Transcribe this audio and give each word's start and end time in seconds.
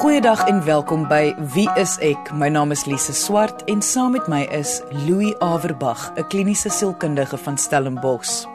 Goeiedag 0.00 0.46
en 0.48 0.64
welkom 0.64 1.02
by 1.10 1.34
Wie 1.52 1.66
is 1.76 1.98
ek? 2.00 2.30
My 2.32 2.46
naam 2.48 2.70
is 2.72 2.86
Lise 2.88 3.12
Swart 3.12 3.66
en 3.68 3.82
saam 3.84 4.14
met 4.16 4.30
my 4.32 4.46
is 4.56 4.78
Louis 5.04 5.34
Averbag, 5.44 6.16
'n 6.16 6.24
kliniese 6.32 6.70
sielkundige 6.72 7.36
van 7.36 7.58
Stellenbosch. 7.58 8.46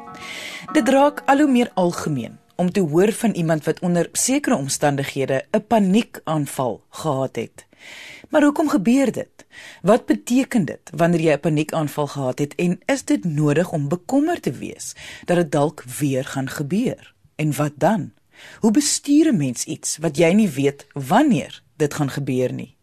Dit 0.73 0.89
raak 0.89 1.21
al 1.25 1.37
hoe 1.37 1.51
meer 1.51 1.69
algemeen 1.73 2.39
om 2.55 2.71
te 2.71 2.81
hoor 2.81 3.11
van 3.11 3.31
iemand 3.31 3.65
wat 3.65 3.79
onder 3.79 4.09
sekere 4.11 4.55
omstandighede 4.55 5.45
'n 5.51 5.67
paniekaanval 5.67 6.83
gehad 6.89 7.35
het. 7.35 7.65
Maar 8.29 8.41
hoekom 8.41 8.69
gebeur 8.69 9.11
dit? 9.11 9.45
Wat 9.81 10.05
beteken 10.05 10.65
dit 10.65 10.89
wanneer 10.95 11.21
jy 11.21 11.33
'n 11.33 11.39
paniekaanval 11.39 12.07
gehad 12.07 12.39
het 12.39 12.55
en 12.55 12.79
is 12.85 13.05
dit 13.05 13.23
nodig 13.23 13.71
om 13.71 13.87
bekommerd 13.87 14.41
te 14.41 14.51
wees 14.51 14.95
dat 15.25 15.37
dit 15.37 15.51
dalk 15.51 15.83
weer 15.99 16.25
gaan 16.25 16.49
gebeur? 16.49 17.13
En 17.35 17.55
wat 17.55 17.73
dan? 17.75 18.11
Hoe 18.59 18.71
bestuur 18.71 19.31
'n 19.31 19.37
mens 19.37 19.63
iets 19.63 19.97
wat 19.97 20.17
jy 20.17 20.33
nie 20.33 20.49
weet 20.49 20.85
wanneer 20.93 21.63
dit 21.77 21.93
gaan 21.93 22.09
gebeur 22.09 22.53
nie? 22.53 22.75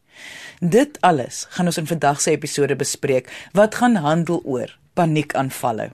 Dit 0.60 1.00
alles 1.00 1.46
gaan 1.48 1.66
ons 1.66 1.76
in 1.76 1.86
vandag 1.86 2.20
se 2.20 2.30
episode 2.30 2.76
bespreek 2.76 3.48
wat 3.52 3.74
gaan 3.74 3.94
handel 3.94 4.40
oor 4.44 4.78
paniekaanvalle. 4.94 5.90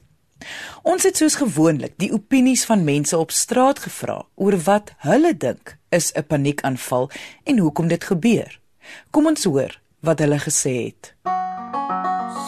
Ons 0.83 1.02
het 1.02 1.16
soos 1.16 1.34
gewoonlik 1.34 1.95
die 1.97 2.12
opinies 2.12 2.64
van 2.64 2.84
mense 2.84 3.19
op 3.19 3.30
straat 3.30 3.78
gevra 3.78 4.23
oor 4.34 4.56
wat 4.66 4.92
hulle 4.98 5.36
dink 5.36 5.77
is 5.88 6.12
'n 6.12 6.27
paniekaanval 6.27 7.11
en 7.45 7.59
hoekom 7.59 7.88
dit 7.88 8.05
gebeur. 8.05 8.61
Kom 9.11 9.27
ons 9.27 9.45
hoor 9.45 9.80
wat 10.00 10.19
hulle 10.19 10.38
gesê 10.38 10.75
het. 10.84 11.14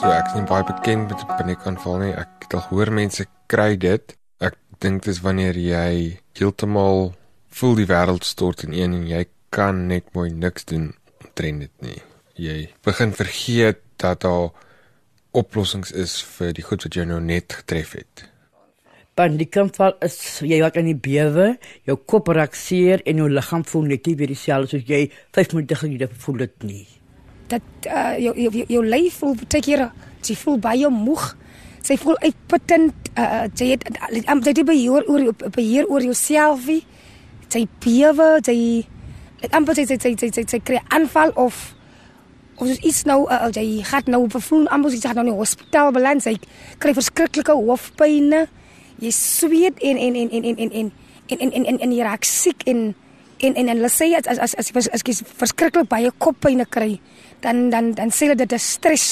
So 0.01 0.11
ek 0.11 0.27
is 0.27 0.35
nie 0.35 0.47
baie 0.49 0.65
bekend 0.65 1.09
met 1.09 1.21
'n 1.21 1.37
paniekaanval 1.37 1.99
nie. 1.99 2.13
Ek 2.13 2.29
het 2.39 2.55
al 2.55 2.67
hoor 2.71 2.93
mense 2.93 3.27
kry 3.47 3.77
dit. 3.77 4.17
Dink 4.81 5.05
dit 5.05 5.13
is 5.13 5.21
wanneer 5.21 5.59
jy 5.61 6.17
heeltemal 6.39 7.11
voel 7.53 7.75
die 7.77 7.89
wêreld 7.91 8.25
stort 8.25 8.65
in 8.65 8.73
een 8.73 8.95
en 8.97 9.07
jy 9.11 9.27
kan 9.53 9.87
net 9.91 10.09
mooi 10.17 10.31
niks 10.33 10.65
doen 10.71 10.93
omtrent 11.21 11.67
dit 11.67 11.85
nie. 11.85 12.01
Jy 12.41 12.59
begin 12.87 13.13
vergeet 13.13 13.83
dat 14.01 14.23
daar 14.25 14.51
oplossings 15.37 15.93
is 15.93 16.17
vir 16.39 16.55
die 16.57 16.65
goed 16.65 16.87
wat 16.87 16.97
jy 16.97 17.05
nou 17.11 17.21
net 17.21 17.61
getref 17.61 17.93
het. 17.99 18.25
Paniekaanval 19.19 19.99
is 20.07 20.17
jy 20.47 20.61
raak 20.63 20.79
aan 20.81 20.89
die 20.89 20.97
bewe, 20.97 21.51
jou 21.85 21.99
kop 22.09 22.31
raak 22.33 22.57
seer 22.57 23.03
en 23.05 23.21
jou 23.21 23.29
liggaam 23.29 23.67
voel 23.69 23.91
net 23.91 24.09
nie 24.09 24.17
weer 24.17 24.33
dieselfde 24.33 24.79
soos 24.79 24.89
jy 24.89 25.03
5 25.37 25.55
minute 25.59 25.77
gelede 25.83 26.09
voel 26.25 26.41
dit 26.47 26.67
nie. 26.71 26.87
Dat 27.51 27.91
uh, 27.91 28.15
jou 28.23 28.33
jou 28.47 28.65
jou 28.65 28.83
lyf 28.87 29.21
voel 29.21 29.37
baie 29.43 29.61
keer 29.67 29.91
jy 30.25 30.39
voel 30.41 30.59
baie 30.63 30.89
moeg. 30.95 31.35
Sy 31.85 31.97
voel 32.01 32.19
uitputtend. 32.21 33.11
Uh, 33.19 33.47
jy 33.59 33.75
het 33.75 33.85
jy 33.89 34.53
dit 34.53 34.65
beheer 34.67 35.05
oor 35.11 35.35
beheer 35.55 35.89
oor 35.91 36.05
jouself. 36.05 36.69
Jy 37.51 37.67
bewe, 37.83 38.31
jy 38.47 38.87
ek 39.41 39.55
amper 39.57 39.79
sy 39.79 39.87
sy 39.89 39.97
sy 40.01 40.15
sy 40.21 40.31
sy, 40.37 40.45
sy 40.45 40.61
kry 40.61 40.81
aanval 40.93 41.33
of 41.41 41.61
of 42.61 42.69
is 42.69 42.81
iets 42.85 43.05
nou 43.09 43.25
uh, 43.33 43.49
jy 43.57 43.81
gaan 43.89 44.11
nou 44.13 44.27
bevoel 44.29 44.67
amper 44.69 44.93
jy 44.93 45.01
gaan 45.01 45.17
nou 45.17 45.27
in 45.27 45.33
die 45.33 45.41
hospitaal 45.41 45.93
beland. 45.97 46.25
Sy 46.25 46.37
kry 46.83 46.95
verskriklike 46.97 47.57
hoofpyn. 47.57 48.35
Jy 49.01 49.13
sweet 49.17 49.81
en 49.81 49.97
en 49.97 50.19
en 50.21 50.35
en 50.37 50.45
en 50.45 50.59
en 50.59 50.73
en 50.75 50.93
en 51.31 51.53
en 51.55 51.65
en 51.65 51.79
en 51.81 51.95
jy 51.95 52.05
raak 52.05 52.27
siek 52.29 52.67
en 52.69 52.91
en 53.41 53.57
en 53.57 53.73
hulle 53.73 53.91
sê 53.93 54.11
as 54.19 54.29
as 54.29 54.55
as 54.59 54.89
as 54.93 55.05
jy 55.07 55.15
verskriklik 55.41 55.89
baie 55.89 56.11
koppyne 56.19 56.67
kry 56.69 56.99
dan 57.45 57.71
dan 57.73 57.93
dan 57.97 58.13
sê 58.13 58.29
hulle 58.29 58.39
dit 58.43 58.53
is 58.57 58.67
stres 58.77 59.07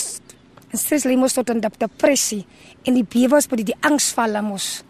En 0.69 0.79
stres 0.79 1.05
lê 1.05 1.17
mos 1.17 1.33
tot 1.33 1.51
'n 1.51 1.61
depressie 1.61 2.47
en 2.85 2.95
die 2.95 3.05
bewas 3.05 3.49
by 3.49 3.57
die, 3.57 3.73
die 3.73 3.81
angsvalle 3.81 4.43
mos. 4.43 4.85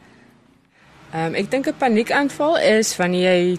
Ehm 1.12 1.26
um, 1.26 1.34
ek 1.34 1.50
dink 1.50 1.66
'n 1.68 1.78
paniekaanval 1.78 2.58
is 2.58 2.96
wanneer 2.96 3.34
jy 3.34 3.58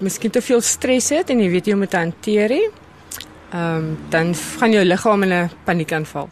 miskien 0.00 0.30
te 0.30 0.40
veel 0.40 0.60
stres 0.60 1.10
het 1.10 1.30
en 1.30 1.40
jy 1.40 1.50
weet 1.50 1.66
jy 1.66 1.74
moet 1.74 1.92
hanteer 1.92 2.48
nie. 2.48 2.68
Ehm 3.52 3.76
um, 3.76 3.98
dan 4.10 4.34
gaan 4.34 4.72
jou 4.72 4.84
liggaam 4.84 5.22
in 5.22 5.32
'n 5.32 5.50
paniekaanval. 5.64 6.28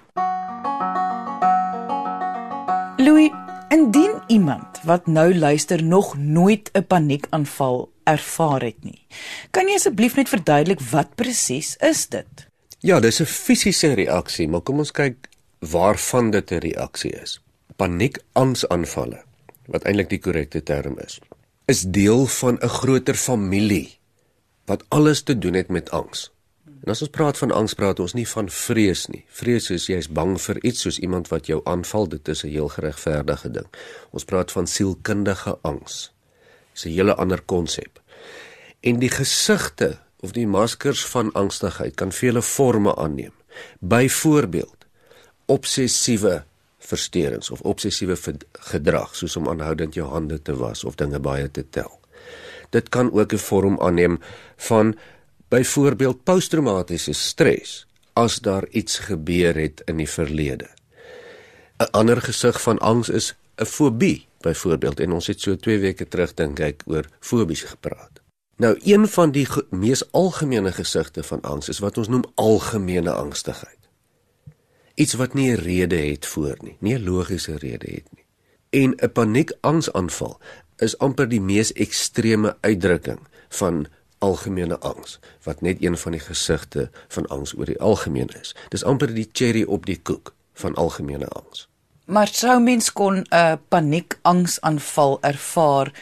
Louis, 2.96 3.30
indien 3.68 4.22
iemand 4.26 4.80
wat 4.84 5.06
nou 5.06 5.34
luister 5.34 5.82
nog 5.82 6.16
nooit 6.16 6.70
'n 6.72 6.86
paniekaanval 6.86 7.90
ervaar 8.04 8.62
het 8.62 8.84
nie, 8.84 9.06
kan 9.50 9.68
jy 9.68 9.74
asseblief 9.74 10.16
net 10.16 10.28
verduidelik 10.28 10.80
wat 10.80 11.14
presies 11.14 11.76
is 11.76 12.08
dit? 12.08 12.47
Ja, 12.80 13.00
dis 13.00 13.20
'n 13.20 13.24
fisiese 13.24 13.92
reaksie, 13.92 14.48
maar 14.48 14.60
kom 14.60 14.78
ons 14.78 14.92
kyk 14.92 15.28
waarvan 15.58 16.30
dit 16.30 16.50
'n 16.50 16.58
reaksie 16.58 17.10
is. 17.10 17.40
Paniek-angsaanvalle, 17.76 19.22
wat 19.66 19.82
eintlik 19.82 20.08
die 20.08 20.18
korrekte 20.18 20.62
term 20.62 20.98
is, 20.98 21.20
is 21.64 21.82
deel 21.82 22.26
van 22.26 22.58
'n 22.60 22.68
groter 22.68 23.14
familie 23.14 23.98
wat 24.64 24.84
alles 24.88 25.22
te 25.22 25.38
doen 25.38 25.54
het 25.54 25.68
met 25.68 25.90
angs. 25.90 26.32
En 26.64 26.90
as 26.90 27.00
ons 27.00 27.10
praat 27.10 27.38
van 27.38 27.50
angs, 27.50 27.74
praat 27.74 28.00
ons 28.00 28.12
nie 28.12 28.28
van 28.28 28.50
vrees 28.50 29.06
nie. 29.06 29.24
Vrees 29.28 29.70
is 29.70 29.86
jy 29.86 29.96
is 29.96 30.08
bang 30.08 30.40
vir 30.40 30.64
iets 30.64 30.80
soos 30.80 30.98
iemand 30.98 31.28
wat 31.28 31.46
jou 31.46 31.60
aanval, 31.64 32.08
dit 32.08 32.28
is 32.28 32.44
'n 32.44 32.48
heel 32.48 32.68
geregverdige 32.68 33.50
ding. 33.50 33.66
Ons 34.10 34.24
praat 34.24 34.52
van 34.52 34.66
sielkundige 34.66 35.58
angs. 35.62 36.12
Dis 36.72 36.84
'n 36.84 36.88
hele 36.88 37.14
ander 37.14 37.42
konsep. 37.42 38.02
En 38.80 38.98
die 38.98 39.10
gesigte 39.10 39.98
of 40.20 40.32
die 40.32 40.46
maskers 40.46 41.04
van 41.06 41.32
angstigheid 41.32 41.94
kan 41.94 42.12
vele 42.12 42.42
forme 42.42 42.96
aanneem. 42.96 43.32
Byvoorbeeld 43.78 44.86
obsessiewe 45.46 46.44
versteurings 46.78 47.50
of 47.50 47.60
obsessiewe 47.60 48.16
gedrag 48.70 49.14
soos 49.16 49.36
om 49.36 49.48
aanhoudend 49.48 49.94
jou 49.94 50.08
hande 50.08 50.42
te 50.42 50.56
was 50.56 50.84
of 50.84 50.98
dinge 51.00 51.18
baie 51.18 51.50
te 51.50 51.64
tel. 51.70 52.00
Dit 52.70 52.88
kan 52.88 53.12
ook 53.12 53.32
'n 53.32 53.38
vorm 53.38 53.80
aanneem 53.80 54.20
van 54.56 54.96
byvoorbeeld 55.48 56.24
posttraumatiese 56.24 57.12
stres 57.12 57.86
as 58.12 58.38
daar 58.38 58.66
iets 58.70 58.98
gebeur 58.98 59.54
het 59.54 59.82
in 59.84 59.96
die 59.96 60.10
verlede. 60.10 60.68
'n 61.78 61.90
Ander 61.90 62.22
gesig 62.22 62.60
van 62.62 62.78
angs 62.78 63.08
is 63.08 63.34
'n 63.56 63.64
fobie 63.64 64.26
byvoorbeeld 64.40 65.00
en 65.00 65.12
ons 65.12 65.26
het 65.26 65.40
so 65.40 65.56
2 65.56 65.78
weke 65.78 66.08
terug 66.08 66.34
dink 66.34 66.60
ek 66.60 66.82
oor 66.86 67.04
fobies 67.20 67.62
gepraat. 67.62 68.17
Nou 68.58 68.80
een 68.82 69.08
van 69.08 69.30
die 69.30 69.48
mees 69.70 70.12
algemene 70.12 70.72
gesigte 70.72 71.22
van 71.22 71.40
angs 71.40 71.68
is 71.68 71.78
wat 71.78 71.98
ons 71.98 72.08
noem 72.08 72.24
algemene 72.34 73.12
angstigheid. 73.12 73.78
Iets 74.94 75.14
wat 75.14 75.34
nie 75.34 75.50
'n 75.50 75.60
rede 75.62 75.96
het 75.96 76.26
voor 76.26 76.56
nie, 76.58 76.76
nie 76.80 76.94
'n 76.94 77.04
logiese 77.04 77.56
rede 77.56 77.90
het 77.90 78.08
nie. 78.14 78.24
En 78.70 78.94
'n 78.96 79.12
paniekangsaanval 79.12 80.40
is 80.76 80.98
amper 80.98 81.28
die 81.28 81.40
mees 81.40 81.72
ekstreme 81.72 82.56
uitdrukking 82.60 83.18
van 83.48 83.86
algemene 84.18 84.78
angs, 84.78 85.20
wat 85.42 85.60
net 85.60 85.76
een 85.80 85.98
van 85.98 86.12
die 86.12 86.20
gesigte 86.20 86.90
van 87.08 87.26
angs 87.26 87.56
oor 87.56 87.64
die 87.64 87.80
algemeen 87.80 88.28
is. 88.40 88.56
Dis 88.68 88.84
amper 88.84 89.14
die 89.14 89.28
cherry 89.32 89.62
op 89.62 89.86
die 89.86 90.00
koek 90.02 90.34
van 90.52 90.74
algemene 90.74 91.28
angs. 91.28 91.68
Maar 92.04 92.28
sou 92.28 92.60
mens 92.60 92.92
kon 92.92 93.26
'n 93.28 93.60
paniekangsaanval 93.68 95.18
ervaar 95.20 95.92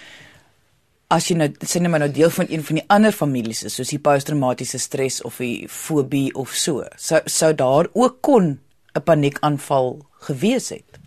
as 1.13 1.29
jy 1.31 1.37
nou 1.39 1.49
sê 1.63 1.81
net 1.81 1.93
maar 1.93 2.03
nou 2.03 2.11
deel 2.11 2.33
van 2.35 2.49
een 2.51 2.65
van 2.67 2.81
die 2.81 2.87
ander 2.91 3.15
families 3.15 3.63
is 3.67 3.77
soos 3.79 3.93
die 3.95 4.03
posttraumatiese 4.03 4.79
stres 4.83 5.21
of 5.23 5.39
die 5.43 5.69
fobie 5.71 6.33
of 6.35 6.55
so 6.59 6.87
sou 6.99 7.21
sou 7.31 7.53
daar 7.55 7.87
ook 7.95 8.23
kon 8.23 8.59
'n 8.97 9.03
paniekaanval 9.05 10.01
gewees 10.27 10.69
het? 10.69 10.99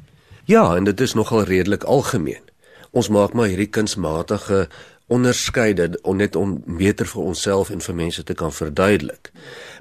Ja 0.46 0.76
en 0.76 0.84
dit 0.84 1.02
is 1.02 1.14
nogal 1.14 1.44
redelik 1.44 1.84
algemeen. 1.84 2.44
Ons 2.92 3.10
maak 3.10 3.34
maar 3.34 3.48
hierdie 3.48 3.70
kunsmatige 3.70 4.68
onderskeide 5.08 6.00
om 6.02 6.18
net 6.18 6.36
om 6.36 6.64
beter 6.66 7.06
vir 7.06 7.24
onsself 7.24 7.70
en 7.70 7.82
vir 7.82 7.96
mense 7.96 8.24
te 8.24 8.34
kan 8.34 8.54
verduidelik. 8.54 9.32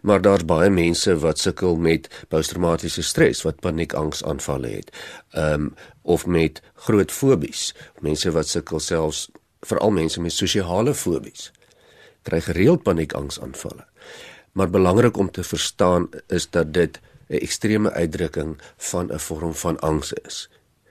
Maar 0.02 0.20
daar's 0.20 0.44
baie 0.44 0.70
mense 0.70 1.18
wat 1.18 1.38
sukkel 1.38 1.76
met 1.76 2.08
posttraumatiese 2.28 3.02
stres 3.02 3.42
wat 3.42 3.60
paniekangsaanvalle 3.60 4.68
het 4.68 4.90
um, 5.36 5.74
of 6.02 6.26
met 6.26 6.62
groot 6.74 7.12
fobies. 7.12 7.74
Mense 8.00 8.30
wat 8.30 8.48
sukkel 8.48 8.80
selfs 8.80 9.28
veral 9.60 9.91
mense 9.91 10.20
met 10.20 10.32
sosiale 10.32 10.94
fobies 10.94 11.52
kry 12.28 12.41
gereeld 12.44 12.83
paniekangsaanvalle. 12.83 13.86
Maar 14.53 14.71
belangrik 14.71 15.16
om 15.16 15.30
te 15.30 15.44
verstaan 15.44 16.09
is 16.27 16.50
dat 16.50 16.72
dit 16.74 17.00
'n 17.28 17.34
ekstreme 17.34 17.91
uitdrukking 17.92 18.59
van 18.77 19.12
'n 19.12 19.18
vorm 19.18 19.54
van 19.54 19.80
angs 19.80 20.12
is. 20.12 20.50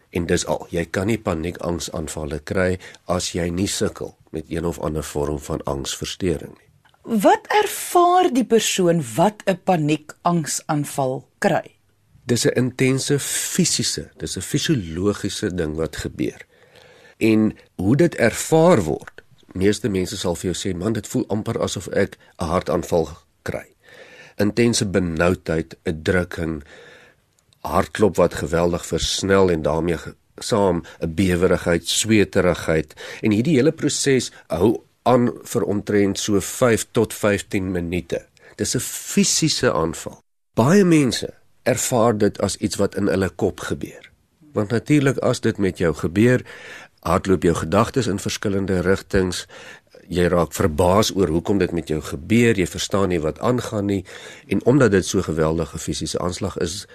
En 0.09 0.25
dis 0.25 0.45
al, 0.45 0.68
jy 0.69 0.86
kan 0.86 1.07
nie 1.07 1.19
paniekangsaanvalle 1.19 2.39
kry 2.39 2.80
as 3.06 3.31
jy 3.31 3.50
nie 3.50 3.68
sukkel 3.68 4.18
met 4.31 4.45
een 4.50 4.65
of 4.65 4.80
ander 4.80 5.03
vorm 5.03 5.39
van 5.39 5.63
angsversteuring 5.63 6.57
nie. 6.57 6.69
Wat 7.21 7.47
ervaar 7.47 8.33
die 8.33 8.45
persoon 8.45 9.03
wat 9.15 9.44
'n 9.45 9.59
paniekangsaanval 9.63 11.27
kry? 11.38 11.75
Dis 12.24 12.45
'n 12.45 12.56
intense 12.56 13.19
fisiese, 13.19 14.12
dis 14.18 14.38
'n 14.38 14.42
fisiologiese 14.42 15.56
ding 15.56 15.75
wat 15.75 15.95
gebeur 15.95 16.45
en 17.18 17.58
hoe 17.75 17.96
dit 17.96 18.16
ervaar 18.16 18.81
word. 18.84 19.24
Meeste 19.58 19.90
mense 19.90 20.18
sal 20.18 20.36
vir 20.36 20.52
jou 20.52 20.58
sê, 20.58 20.75
"Man, 20.75 20.94
dit 20.94 21.08
voel 21.08 21.25
amper 21.28 21.62
asof 21.62 21.88
ek 21.88 22.18
'n 22.40 22.46
hartaanval 22.46 23.10
kry." 23.42 23.66
Intense 24.38 24.86
benoudheid, 24.86 25.75
'n 25.86 26.02
drukking, 26.04 26.64
hartklop 27.62 28.16
wat 28.16 28.34
geweldig 28.34 28.86
versnel 28.86 29.52
en 29.52 29.62
daarmee 29.62 29.98
saam 30.38 30.84
'n 31.00 31.14
bewerigheid, 31.14 31.88
sweterigheid 31.88 32.94
en 33.22 33.31
hierdie 33.31 33.56
hele 33.56 33.72
proses 33.72 34.31
hou 34.48 34.84
aan 35.04 35.31
vir 35.44 35.64
omtrent 35.64 36.19
so 36.19 36.40
5 36.40 36.88
tot 36.92 37.14
15 37.14 37.72
minute. 37.72 38.25
Dis 38.56 38.75
'n 38.75 38.80
fisiese 38.80 39.74
aanval. 39.74 40.22
Baie 40.54 40.84
mense 40.84 41.34
ervaar 41.64 42.18
dit 42.18 42.40
as 42.42 42.56
iets 42.58 42.75
wat 42.75 42.96
in 42.96 43.08
hulle 43.08 43.30
kop 43.30 43.60
gebeur. 43.60 44.12
Want 44.54 44.69
natuurlik 44.69 45.18
as 45.18 45.40
dit 45.40 45.58
met 45.58 45.78
jou 45.78 45.94
gebeur, 45.94 46.46
hardloop 47.07 47.44
jou 47.48 47.56
gedagtes 47.56 48.07
in 48.12 48.19
verskillende 48.19 48.81
rigtings. 48.86 49.45
Jy 50.07 50.27
raak 50.31 50.54
verbaas 50.56 51.12
oor 51.15 51.31
hoekom 51.33 51.59
dit 51.59 51.71
met 51.75 51.89
jou 51.92 52.00
gebeur, 52.01 52.56
jy 52.56 52.68
verstaan 52.68 53.12
nie 53.12 53.19
wat 53.24 53.39
aangaan 53.39 53.89
nie 53.92 54.04
en 54.48 54.63
omdat 54.65 54.92
dit 54.95 55.06
so 55.06 55.24
geweldige 55.25 55.80
fisiese 55.80 56.19
aanslag 56.24 56.57
is, 56.63 56.86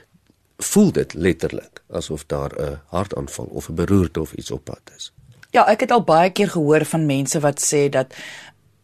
voel 0.63 0.93
dit 0.93 1.15
letterlik 1.15 1.83
asof 1.91 2.25
daar 2.27 2.53
'n 2.57 2.81
hartaanval 2.95 3.49
of 3.51 3.69
'n 3.69 3.75
beroerte 3.75 4.21
of 4.21 4.33
iets 4.33 4.51
op 4.51 4.65
pad 4.65 4.81
is. 4.97 5.13
Ja, 5.51 5.67
ek 5.69 5.81
het 5.81 5.91
al 5.91 6.05
baie 6.05 6.31
keer 6.31 6.49
gehoor 6.49 6.85
van 6.85 7.07
mense 7.07 7.41
wat 7.41 7.61
sê 7.61 7.89
dat 7.89 8.15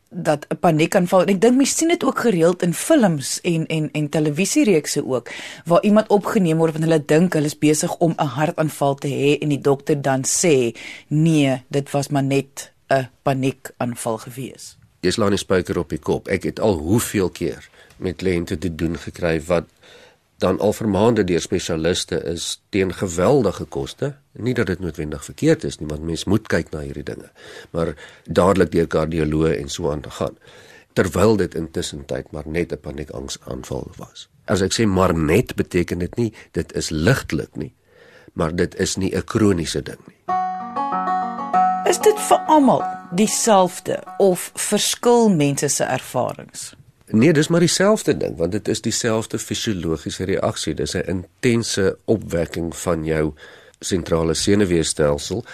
dat 0.09 0.47
'n 0.49 0.59
paniekaanval 0.61 1.23
en 1.23 1.29
ek 1.29 1.41
dink 1.41 1.57
mense 1.57 1.77
sien 1.77 1.89
dit 1.89 2.05
ook 2.05 2.19
gereeld 2.19 2.63
in 2.63 2.75
films 2.75 3.41
en 3.41 3.67
en 3.67 3.91
en 3.93 4.09
televisiereekse 4.09 5.07
ook 5.07 5.31
waar 5.65 5.83
iemand 5.83 6.09
opgeneem 6.09 6.59
word 6.59 6.73
want 6.73 6.85
hulle 6.85 7.05
dink 7.05 7.33
hulle 7.33 7.47
is 7.47 7.59
besig 7.59 7.97
om 7.97 8.15
'n 8.17 8.27
hartaanval 8.27 8.95
te 8.95 9.09
hê 9.09 9.39
en 9.43 9.49
die 9.49 9.61
dokter 9.61 10.03
dan 10.03 10.25
sê 10.25 10.77
nee, 11.09 11.63
dit 11.69 11.91
was 11.91 12.09
maar 12.09 12.25
net 12.25 12.73
'n 12.89 13.09
paniekaanval 13.23 14.19
gewees. 14.19 14.77
Jy 15.01 15.11
slaan 15.11 15.31
die 15.31 15.39
spyker 15.39 15.79
op 15.79 15.89
die 15.89 15.99
kop. 15.99 16.29
Ek 16.29 16.43
het 16.43 16.61
al 16.61 16.75
hoeveel 16.75 17.29
keer 17.29 17.69
met 17.97 18.17
kliënte 18.17 18.59
te 18.59 18.75
doen 18.75 18.99
gekry 18.99 19.41
wat 19.47 19.65
dan 20.39 20.61
al 20.63 20.73
vir 20.73 20.89
maande 20.89 21.25
deur 21.27 21.43
spesialiste 21.43 22.21
is 22.31 22.61
teen 22.71 22.93
geweldige 22.95 23.65
koste. 23.65 24.15
Nie 24.33 24.55
dat 24.55 24.71
dit 24.71 24.81
noodwendig 24.81 25.25
verkeerd 25.25 25.65
is 25.65 25.79
nie, 25.79 25.89
want 25.91 26.07
mens 26.07 26.25
moet 26.31 26.47
kyk 26.47 26.71
na 26.71 26.85
hierdie 26.87 27.07
dinge. 27.07 27.31
Maar 27.75 27.95
dadelik 28.25 28.71
deur 28.73 28.87
kardioloë 28.87 29.57
en 29.59 29.69
so 29.69 29.91
aan 29.91 30.05
te 30.07 30.15
gaan. 30.15 30.39
Terwyl 30.95 31.37
dit 31.37 31.55
intussen 31.59 32.05
tyd 32.07 32.31
maar 32.31 32.47
net 32.47 32.73
'n 32.73 32.81
paniekangsaanval 32.81 33.91
was. 33.97 34.29
As 34.47 34.61
ek 34.61 34.73
sê 34.73 34.87
maar 34.87 35.15
net 35.15 35.55
beteken 35.55 35.99
dit 35.99 36.17
nie 36.17 36.33
dit 36.53 36.73
is 36.73 36.91
ligtelik 36.91 37.57
nie, 37.57 37.75
maar 38.33 38.55
dit 38.55 38.75
is 38.75 38.97
nie 38.97 39.15
'n 39.15 39.25
kroniese 39.25 39.83
ding 39.83 40.01
nie. 40.07 40.19
Is 41.89 41.99
dit 41.99 42.19
vir 42.21 42.39
almal 42.47 42.83
dieselfde 43.11 44.03
of 44.19 44.51
verskil 44.55 45.29
mense 45.29 45.69
se 45.69 45.85
ervarings? 45.85 46.78
Nee, 47.11 47.33
dis 47.33 47.49
maar 47.49 47.61
dieselfde 47.61 48.17
ding 48.17 48.37
want 48.37 48.53
dit 48.53 48.69
is 48.69 48.81
dieselfde 48.81 49.39
fisiologiese 49.39 50.25
reaksie. 50.25 50.75
Dis 50.75 50.95
'n 50.95 51.07
intense 51.07 51.99
opwekking 52.05 52.77
van 52.77 53.05
jou 53.05 53.33
sentrale 53.81 54.35
senuweestelsel. 54.35 55.45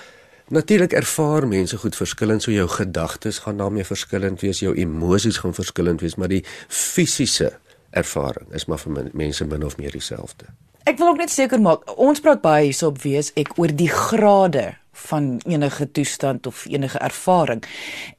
Natuurlik 0.49 0.93
ervaar 0.93 1.49
mense 1.49 1.77
goed 1.77 1.97
verskillend, 1.97 2.43
so 2.43 2.51
jou 2.51 2.69
gedagtes 2.69 3.39
gaan 3.39 3.57
daarmee 3.57 3.85
verskillend 3.85 4.41
wees, 4.41 4.61
jou 4.61 4.75
emosies 4.75 5.37
gaan 5.37 5.55
verskillend 5.55 6.01
wees, 6.01 6.15
maar 6.15 6.29
die 6.29 6.45
fisiese 6.69 7.59
ervaring 7.91 8.53
is 8.53 8.65
maar 8.65 8.79
vir 8.79 9.11
mense 9.13 9.45
min 9.45 9.65
of 9.65 9.77
meer 9.77 9.91
dieselfde. 9.91 10.45
Ek 10.85 10.99
wil 10.99 11.09
ook 11.09 11.17
net 11.17 11.31
seker 11.31 11.61
maak, 11.61 11.87
ons 11.97 12.21
praat 12.21 12.43
baie 12.45 12.67
hierop 12.69 13.03
wees 13.03 13.31
ek 13.41 13.55
oor 13.57 13.73
die 13.73 13.89
grade 13.89 14.75
van 14.95 15.41
enige 15.47 15.91
toestand 15.91 16.47
of 16.47 16.65
enige 16.67 16.99
ervaring. 16.99 17.65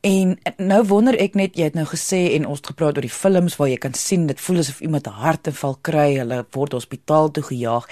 En 0.01 0.37
nou 0.57 0.83
wonder 0.85 1.17
ek 1.19 1.33
net 1.33 1.55
jy 1.55 1.63
het 1.63 1.73
nou 1.73 1.85
gesê 1.85 2.33
en 2.35 2.45
ons 2.45 2.57
het 2.57 2.67
gepraat 2.67 2.95
oor 2.95 3.07
die 3.07 3.09
films 3.09 3.55
waar 3.55 3.69
jy 3.69 3.77
kan 3.77 3.93
sien 3.93 4.27
dit 4.27 4.41
voel 4.41 4.57
asof 4.63 4.81
iemand 4.81 5.07
'n 5.07 5.21
hartaanval 5.25 5.77
kry, 5.81 6.17
hulle 6.17 6.45
word 6.51 6.71
hospitaal 6.71 7.31
toe 7.31 7.43
gejaag. 7.43 7.87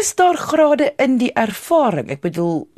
Is 0.00 0.14
daar 0.14 0.36
grade 0.36 0.92
in 0.96 1.16
die 1.16 1.32
ervaring? 1.32 2.10
Ek 2.10 2.20
bedoel 2.20 2.68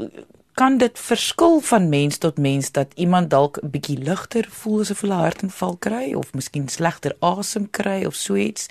kan 0.61 0.77
dit 0.79 0.99
verskil 0.99 1.61
van 1.61 1.89
mens 1.89 2.19
tot 2.19 2.39
mens 2.39 2.71
dat 2.77 2.93
iemand 2.95 3.31
dalk 3.31 3.59
'n 3.63 3.71
bietjie 3.71 3.99
ligter 3.99 4.47
voel 4.51 4.81
asof 4.81 5.01
hulle 5.01 5.15
hartaanval 5.15 5.77
kry 5.77 6.13
of 6.15 6.35
miskien 6.35 6.69
slegter 6.69 7.17
asem 7.21 7.71
kry 7.71 8.05
of 8.05 8.15
so 8.15 8.35
iets 8.37 8.69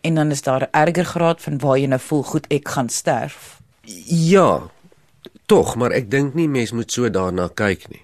en 0.00 0.14
dan 0.14 0.30
is 0.30 0.42
daar 0.42 0.62
'n 0.62 0.68
erger 0.70 1.04
graad 1.04 1.40
van 1.40 1.58
waar 1.58 1.78
jy 1.78 1.86
nou 1.86 2.00
voel 2.00 2.22
goed 2.22 2.46
ek 2.48 2.68
gaan 2.68 2.88
sterf. 2.88 3.60
Ja, 4.06 4.70
Tog, 5.46 5.76
maar 5.78 5.92
ek 5.94 6.08
dink 6.10 6.34
nie 6.34 6.48
mens 6.50 6.72
moet 6.74 6.90
so 6.90 7.06
daarna 7.06 7.46
kyk 7.54 7.86
nie. 7.88 8.02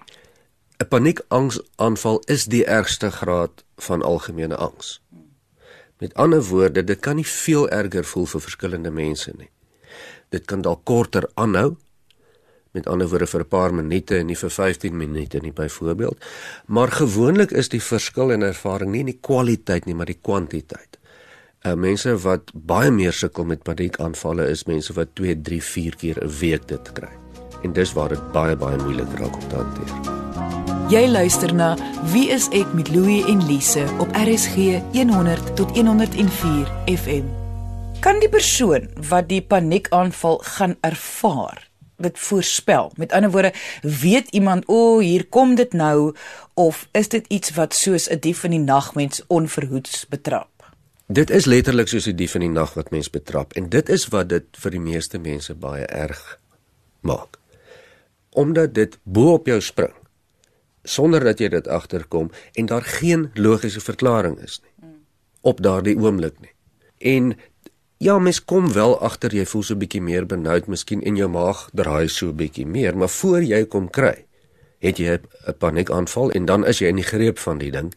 'n 0.79 0.87
Paniekangsaanval 0.87 2.21
is 2.31 2.45
die 2.45 2.63
ergste 2.65 3.09
graad 3.11 3.63
van 3.77 4.01
algemene 4.01 4.55
angs. 4.55 5.01
Met 5.99 6.13
ander 6.13 6.43
woorde, 6.43 6.83
dit 6.83 6.99
kan 6.99 7.15
nie 7.15 7.27
veel 7.27 7.69
erger 7.69 8.03
voel 8.03 8.25
vir 8.25 8.41
verskillende 8.41 8.91
mense 8.91 9.31
nie. 9.37 9.49
Dit 10.29 10.45
kan 10.45 10.61
dalk 10.61 10.85
korter 10.85 11.29
aanhou. 11.33 11.75
Met 12.71 12.87
ander 12.87 13.07
woorde 13.07 13.27
vir 13.27 13.41
'n 13.41 13.47
paar 13.47 13.73
minute 13.73 14.17
en 14.17 14.25
nie 14.25 14.37
vir 14.37 14.49
15 14.49 14.97
minute 14.97 15.39
nie 15.39 15.51
byvoorbeeld, 15.51 16.25
maar 16.65 16.91
gewoonlik 16.91 17.51
is 17.51 17.69
die 17.69 17.81
verskil 17.81 18.31
in 18.31 18.41
ervaring 18.41 18.91
nie 18.91 18.99
in 18.99 19.11
die 19.11 19.19
kwaliteit 19.21 19.85
nie, 19.85 19.95
maar 19.95 20.05
die 20.05 20.21
kwantiteit. 20.21 20.97
Uh, 21.65 21.73
mense 21.73 22.17
wat 22.17 22.51
baie 22.53 22.91
meer 22.91 23.13
sukkel 23.13 23.43
met 23.43 23.63
paniekaanvalle 23.63 24.49
is 24.49 24.63
mense 24.63 24.93
wat 24.93 25.15
2, 25.15 25.41
3, 25.41 25.63
4 25.63 25.95
keer 25.95 26.23
'n 26.23 26.39
week 26.39 26.67
dit 26.67 26.91
kry 26.93 27.22
en 27.63 27.73
dis 27.73 27.93
waar 27.93 28.09
dit 28.09 28.31
baie 28.31 28.55
baie 28.55 28.77
moeilik 28.77 29.19
raak 29.19 29.35
om 29.35 29.47
te 29.47 29.55
hanteer. 29.55 30.13
Jy 30.91 31.07
luister 31.07 31.53
na 31.55 31.73
Wie 32.11 32.27
is 32.29 32.49
ek 32.51 32.73
met 32.75 32.89
Louie 32.91 33.23
en 33.31 33.39
Lise 33.47 33.85
op 34.03 34.11
RSG 34.19 34.81
100 34.91 35.55
tot 35.55 35.71
104 35.77 36.67
FM. 36.91 37.29
Kan 38.03 38.19
die 38.19 38.29
persoon 38.29 38.89
wat 39.09 39.29
die 39.31 39.41
paniekaanval 39.41 40.41
gaan 40.43 40.75
ervaar 40.83 41.69
dit 42.03 42.19
voorspel? 42.19 42.91
Met 42.99 43.15
ander 43.15 43.31
woorde, 43.31 43.53
weet 43.81 44.27
iemand 44.35 44.67
o, 44.67 44.75
oh, 44.75 45.01
hier 45.01 45.23
kom 45.25 45.55
dit 45.55 45.73
nou 45.73 46.11
of 46.53 46.87
is 46.91 47.07
dit 47.09 47.25
iets 47.27 47.55
wat 47.55 47.73
soos 47.73 48.09
'n 48.11 48.19
dief 48.19 48.43
in 48.43 48.51
die 48.51 48.59
nag 48.59 48.93
mens 48.93 49.23
onverhoeds 49.27 50.05
betrap? 50.09 50.51
Dit 51.07 51.29
is 51.29 51.45
letterlik 51.45 51.87
soos 51.87 52.07
'n 52.07 52.15
dief 52.15 52.35
in 52.35 52.41
die 52.41 52.49
nag 52.49 52.73
wat 52.73 52.91
mens 52.91 53.09
betrap 53.09 53.53
en 53.53 53.69
dit 53.69 53.89
is 53.89 54.07
wat 54.07 54.29
dit 54.29 54.45
vir 54.51 54.71
die 54.71 54.83
meeste 54.83 55.17
mense 55.17 55.53
baie 55.55 55.85
erg 55.85 56.39
maak 57.01 57.41
omdat 58.33 58.73
dit 58.73 58.99
bo 59.03 59.33
op 59.33 59.47
jou 59.47 59.61
spring 59.61 59.93
sonder 60.83 61.23
dat 61.23 61.39
jy 61.39 61.47
dit 61.49 61.67
agterkom 61.67 62.31
en 62.53 62.65
daar 62.65 62.83
geen 62.83 63.31
logiese 63.33 63.79
verklaring 63.79 64.39
is 64.43 64.59
nie 64.63 64.73
op 65.43 65.61
daardie 65.61 65.97
oomblik 65.99 66.39
nie. 66.39 66.53
En 66.97 67.33
ja, 67.97 68.17
mens 68.19 68.39
kom 68.45 68.71
wel 68.73 68.95
agter 69.03 69.35
jy 69.35 69.45
voel 69.45 69.63
so 69.63 69.73
'n 69.73 69.79
bietjie 69.79 70.01
meer 70.01 70.25
benoud, 70.25 70.67
miskien 70.67 71.03
en 71.03 71.15
jou 71.15 71.29
maag 71.29 71.69
draai 71.73 72.07
so 72.07 72.27
'n 72.27 72.35
bietjie 72.35 72.65
meer, 72.65 72.97
maar 72.97 73.09
voor 73.09 73.43
jy 73.43 73.65
kom 73.65 73.89
kry, 73.89 74.25
het 74.79 74.97
jy 74.97 75.19
'n 75.19 75.57
paniekaanval 75.57 76.31
en 76.31 76.45
dan 76.45 76.65
is 76.65 76.79
jy 76.79 76.87
in 76.87 76.95
die 76.95 77.09
greep 77.11 77.39
van 77.39 77.57
die 77.57 77.71
ding. 77.71 77.93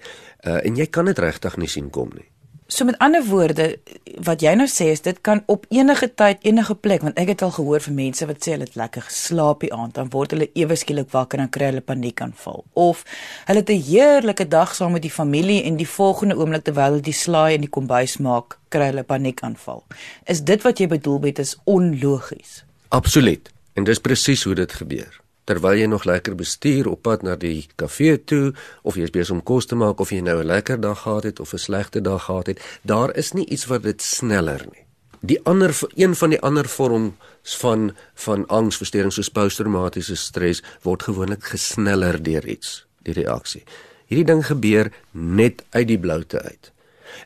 Uh 0.47 0.67
en 0.67 0.77
jy 0.77 0.87
kan 0.87 1.05
dit 1.05 1.19
regtig 1.19 1.57
nie 1.57 1.69
sien 1.69 1.91
kom 1.91 2.11
nie. 2.15 2.29
So 2.69 2.85
met 2.85 2.99
ander 2.99 3.23
woorde 3.25 3.79
wat 4.27 4.43
jy 4.43 4.51
nou 4.59 4.67
sê 4.67 4.89
is 4.91 5.03
dit 5.05 5.19
kan 5.23 5.43
op 5.47 5.67
enige 5.71 6.09
tyd 6.19 6.43
enige 6.43 6.75
plek 6.75 7.05
want 7.07 7.19
ek 7.23 7.29
het 7.31 7.43
al 7.47 7.53
gehoor 7.55 7.83
van 7.85 7.95
mense 7.95 8.27
wat 8.27 8.41
sê 8.43 8.57
hulle 8.57 8.67
het 8.67 8.79
lekker 8.81 9.05
geslaap 9.07 9.61
die 9.63 9.71
aand 9.75 9.95
dan 9.95 10.09
word 10.11 10.33
hulle 10.35 10.49
ewe 10.59 10.75
skielik 10.75 11.13
wakker 11.13 11.43
en 11.43 11.51
kry 11.57 11.69
hulle 11.71 11.85
paniekaanval 11.87 12.65
of 12.87 13.05
hulle 13.47 13.63
het 13.63 13.71
'n 13.71 13.87
heerlike 13.91 14.49
dag 14.49 14.75
saam 14.75 14.93
met 14.93 15.03
die 15.03 15.15
familie 15.15 15.63
en 15.63 15.77
die 15.77 15.89
volgende 15.89 16.35
oomblik 16.35 16.65
terwyl 16.65 16.91
hulle 16.91 17.07
die 17.07 17.21
slaai 17.25 17.55
in 17.55 17.61
die 17.61 17.75
kombuis 17.77 18.17
maak 18.19 18.59
kry 18.69 18.87
hulle 18.91 19.03
paniekaanval. 19.03 19.85
Is 20.25 20.43
dit 20.43 20.63
wat 20.63 20.79
jy 20.79 20.87
bedoel 20.87 21.19
met 21.19 21.39
is 21.39 21.57
onlogies? 21.65 22.65
Absoluut. 22.89 23.51
En 23.75 23.85
dis 23.85 23.99
presies 24.01 24.43
hoe 24.43 24.55
dit 24.55 24.73
gebeur 24.73 25.26
terwyl 25.47 25.79
jy 25.79 25.87
nog 25.91 26.05
lekker 26.05 26.35
bestuur 26.35 26.89
op 26.91 27.05
pad 27.07 27.23
na 27.23 27.37
die 27.39 27.69
kafee 27.79 28.19
toe 28.19 28.53
of 28.83 28.99
jy 28.99 29.07
is 29.07 29.15
besig 29.15 29.37
om 29.37 29.43
kos 29.47 29.69
te 29.71 29.79
maak 29.79 30.03
of 30.03 30.11
jy 30.11 30.21
nou 30.21 30.41
'n 30.43 30.47
lekker 30.47 30.81
dag 30.81 31.03
gehad 31.03 31.25
het 31.25 31.41
of 31.41 31.53
'n 31.53 31.59
slegte 31.59 32.01
dag 32.01 32.25
gehad 32.25 32.47
het, 32.47 32.61
daar 32.83 33.15
is 33.17 33.33
nie 33.33 33.47
iets 33.47 33.67
wat 33.67 33.83
dit 33.83 34.03
sneller 34.03 34.67
nie. 34.73 34.85
Die 35.21 35.41
ander 35.45 35.75
een 35.95 36.15
van 36.15 36.31
die 36.31 36.41
ander 36.41 36.69
vorms 36.69 37.13
van 37.59 37.97
van 38.15 38.47
angsversteuring 38.47 39.13
soos 39.13 39.29
posttraumatiese 39.29 40.17
stres 40.17 40.63
word 40.83 41.03
gewoonlik 41.03 41.45
gesneller 41.45 42.23
deur 42.23 42.47
iets, 42.47 42.87
die 43.03 43.13
reaksie. 43.13 43.63
Hierdie 44.07 44.27
ding 44.27 44.47
gebeur 44.47 44.93
net 45.13 45.65
uit 45.71 45.89
die 45.89 45.99
bloute 45.99 46.43
uit. 46.43 46.73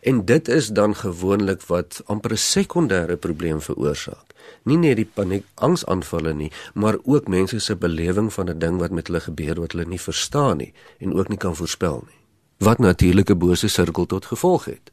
En 0.02 0.24
dit 0.24 0.48
is 0.48 0.68
dan 0.68 0.94
gewoonlik 0.94 1.62
wat 1.66 2.02
amper 2.06 2.32
'n 2.32 2.36
sekondêre 2.36 3.16
probleem 3.16 3.60
veroorsaak 3.60 4.30
nie 4.68 4.78
net 4.80 4.98
die 5.00 5.06
paniek 5.08 5.46
angsaanvalle 5.64 6.32
nie, 6.36 6.50
maar 6.74 6.98
ook 7.04 7.28
mense 7.28 7.60
se 7.60 7.76
belewing 7.76 8.32
van 8.32 8.50
'n 8.50 8.58
ding 8.58 8.78
wat 8.78 8.90
met 8.90 9.06
hulle 9.06 9.20
gebeur 9.20 9.60
wat 9.60 9.72
hulle 9.72 9.84
nie 9.84 10.00
verstaan 10.00 10.56
nie 10.56 10.72
en 10.98 11.14
ook 11.14 11.28
nie 11.28 11.38
kan 11.38 11.56
voorspel 11.56 12.02
nie. 12.06 12.18
Wat 12.58 12.78
natuurlik 12.78 13.30
'n 13.30 13.38
bose 13.38 13.68
sirkel 13.68 14.06
tot 14.06 14.26
gevolg 14.26 14.64
het. 14.64 14.92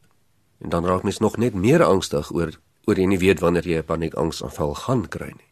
En 0.62 0.70
dan 0.70 0.86
raak 0.86 1.04
mens 1.04 1.20
nog 1.20 1.38
net 1.38 1.54
meer 1.54 1.84
angstig 1.84 2.34
oor 2.34 2.52
oor 2.86 2.96
jy 2.96 3.06
nie 3.06 3.20
weet 3.20 3.40
wanneer 3.40 3.68
jy 3.68 3.78
'n 3.78 3.86
paniek 3.86 4.14
angsaanval 4.14 4.74
gaan 4.76 5.08
kry 5.08 5.28
nie. 5.28 5.50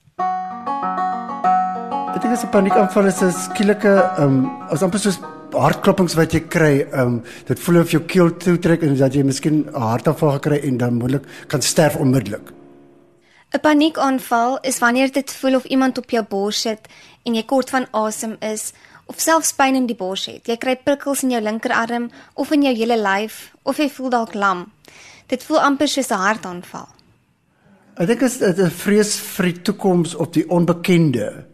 Dink 2.21 2.33
as 2.33 2.43
'n 2.43 2.49
paniekaanval 2.49 3.05
is 3.05 3.21
'n 3.21 3.31
skielike 3.31 4.13
ehm 4.17 4.23
um, 4.23 4.51
as 4.69 4.81
amper 4.81 4.99
soos 4.99 5.19
hartklopings 5.53 6.15
wat 6.15 6.33
jy 6.33 6.41
kry, 6.47 6.73
ehm 6.81 7.01
um, 7.01 7.23
dit 7.47 7.59
voel 7.59 7.79
of 7.81 7.91
jou 7.91 8.01
keel 8.01 8.31
toetrek 8.37 8.83
en 8.83 8.97
dat 8.97 9.13
jy 9.13 9.23
miskien 9.23 9.65
'n 9.65 9.81
hartaanval 9.81 10.31
gekry 10.39 10.59
en 10.63 10.77
dan 10.77 10.93
moontlik 10.93 11.23
kan 11.47 11.61
sterf 11.61 11.95
onmiddellik. 11.95 12.51
'n 13.53 13.59
Paniekaanval 13.59 14.59
is 14.61 14.79
wanneer 14.79 15.11
dit 15.11 15.31
voel 15.31 15.55
of 15.55 15.65
iemand 15.65 15.97
op 15.97 16.09
jou 16.09 16.25
bors 16.29 16.61
sit 16.61 16.87
en 17.23 17.35
jy 17.35 17.43
kort 17.43 17.69
van 17.69 17.87
asem 17.91 18.35
is 18.39 18.73
of 19.05 19.19
selfs 19.19 19.53
pyn 19.53 19.75
in 19.75 19.85
die 19.85 19.95
bors 19.95 20.25
het. 20.25 20.47
Jy 20.47 20.57
kry 20.57 20.75
prikkels 20.75 21.23
in 21.23 21.31
jou 21.31 21.41
linkerarm 21.41 22.09
of 22.33 22.51
in 22.51 22.63
jou 22.63 22.75
hele 22.75 22.97
lyf 22.97 23.53
of 23.63 23.77
jy 23.77 23.89
voel 23.89 24.09
dalk 24.09 24.33
lam. 24.33 24.71
Dit 25.27 25.43
voel 25.43 25.59
amper 25.59 25.87
soos 25.87 26.11
'n 26.11 26.21
hartaanval. 26.27 26.87
Ek 27.95 28.07
dink 28.07 28.19
dit 28.19 28.31
is 28.31 28.59
'n 28.59 28.69
vrees 28.69 29.15
vir 29.19 29.45
die 29.45 29.61
toekoms 29.61 30.15
op 30.15 30.33
die 30.33 30.49
onbekende. 30.49 31.45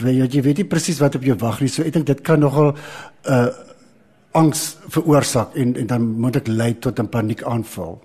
Jy 0.00 0.26
jy 0.26 0.42
weet 0.42 0.62
nie 0.62 0.68
presies 0.68 1.00
wat 1.00 1.14
op 1.14 1.24
jou 1.24 1.36
wag 1.40 1.60
nie. 1.60 1.68
So 1.68 1.82
ek 1.82 1.92
dink 1.92 2.06
dit 2.06 2.20
kan 2.20 2.40
nogal 2.40 2.72
'n 2.72 3.32
uh, 3.32 3.48
angs 4.32 4.76
veroorsaak 4.88 5.54
en 5.54 5.76
en 5.76 5.86
dan 5.86 6.02
moet 6.20 6.32
dit 6.32 6.48
lei 6.48 6.78
tot 6.78 6.98
'n 6.98 7.08
paniekaanval. 7.08 8.00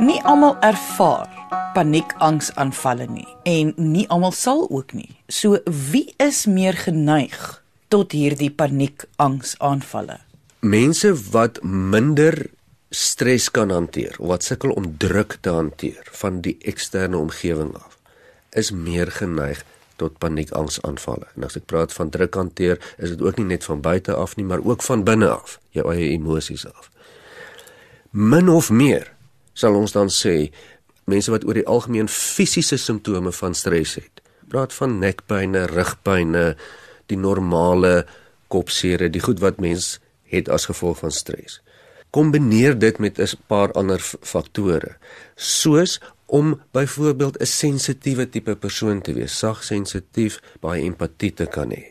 Nie 0.00 0.20
almal 0.24 0.56
ervaar 0.60 1.28
paniekangsaanvalle 1.74 3.06
nie 3.06 3.28
en 3.44 3.74
nie 3.76 4.06
almal 4.08 4.32
sal 4.32 4.66
ook 4.70 4.92
nie. 4.92 5.16
So 5.28 5.58
wie 5.92 6.14
is 6.16 6.46
meer 6.46 6.74
geneig 6.74 7.62
tot 7.88 8.12
hierdie 8.12 8.50
paniekangsaanvalle? 8.50 10.18
Mense 10.60 11.14
wat 11.30 11.62
minder 11.62 12.50
stres 12.90 13.50
kan 13.50 13.70
hanteer 13.70 14.16
of 14.18 14.28
wat 14.32 14.44
sukkel 14.44 14.74
om 14.74 14.96
druk 14.98 15.38
te 15.40 15.50
hanteer 15.54 16.08
van 16.22 16.40
die 16.40 16.56
eksterne 16.66 17.18
omgewing 17.18 17.74
af, 17.78 17.99
is 18.56 18.70
meer 18.70 19.10
geneig 19.10 19.64
tot 20.00 20.18
paniekangsaanvalle. 20.18 21.28
En 21.36 21.44
as 21.44 21.58
ek 21.60 21.68
praat 21.70 21.92
van 21.92 22.10
druk 22.10 22.34
hanteer, 22.34 22.80
is 22.98 23.12
dit 23.14 23.22
ook 23.22 23.36
nie 23.40 23.50
net 23.52 23.66
van 23.68 23.82
buite 23.84 24.14
af 24.16 24.36
nie, 24.36 24.46
maar 24.48 24.64
ook 24.64 24.82
van 24.82 25.04
binne 25.04 25.28
af, 25.28 25.58
jou 25.76 25.86
eie 25.92 26.10
emosies 26.14 26.66
af. 26.66 26.90
Min 28.10 28.48
of 28.48 28.70
meer 28.70 29.12
sal 29.54 29.76
ons 29.76 29.92
dan 29.92 30.08
sê 30.10 30.50
mense 31.10 31.30
wat 31.32 31.44
oor 31.46 31.58
die 31.58 31.66
algemeen 31.68 32.08
fisiese 32.10 32.78
simptome 32.78 33.32
van 33.34 33.54
stres 33.54 33.96
het. 34.00 34.22
Praat 34.50 34.74
van 34.74 34.98
nekpynne, 35.02 35.66
rugpynne, 35.70 36.54
die 37.10 37.18
normale 37.18 38.04
kopseer, 38.50 39.06
die 39.10 39.22
goed 39.22 39.42
wat 39.42 39.60
mens 39.62 39.98
het 40.30 40.48
as 40.50 40.68
gevolg 40.70 41.02
van 41.02 41.14
stres. 41.14 41.60
Kombineer 42.10 42.74
dit 42.78 42.98
met 42.98 43.18
'n 43.18 43.38
paar 43.46 43.72
ander 43.72 44.00
faktore, 44.00 44.96
soos 45.36 46.00
om 46.30 46.60
byvoorbeeld 46.70 47.38
'n 47.38 47.46
sensitiewe 47.46 48.28
tipe 48.28 48.56
persoon 48.56 49.00
te 49.00 49.12
wees, 49.12 49.38
sag 49.38 49.64
sensitief, 49.64 50.40
baie 50.60 50.82
empatie 50.82 51.32
te 51.34 51.46
kan 51.46 51.70
hê. 51.70 51.84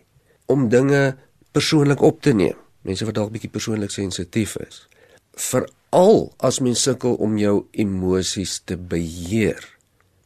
Om 0.46 0.70
dinge 0.70 1.18
persoonlik 1.52 2.02
op 2.02 2.22
te 2.22 2.34
neem, 2.34 2.56
mense 2.82 3.06
wat 3.06 3.14
dalk 3.14 3.32
bietjie 3.32 3.50
persoonlik 3.50 3.92
sensitief 3.92 4.56
is. 4.56 4.88
Veral 5.34 6.34
as 6.38 6.60
mens 6.60 6.82
sukkel 6.82 7.14
om 7.14 7.38
jou 7.38 7.66
emosies 7.72 8.62
te 8.66 8.78
beheer. 8.78 9.78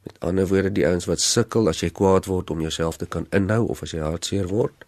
Met 0.03 0.19
ander 0.19 0.47
woorde, 0.47 0.71
die 0.71 0.87
ouens 0.87 1.05
wat 1.05 1.19
sukkel 1.19 1.67
as 1.67 1.79
jy 1.79 1.89
kwaad 1.89 2.25
word 2.25 2.49
om 2.49 2.61
jouself 2.61 2.97
te 2.97 3.05
kan 3.05 3.27
inhou 3.31 3.67
of 3.67 3.81
as 3.81 3.91
jy 3.91 3.99
hartseer 3.99 4.47
word. 4.47 4.85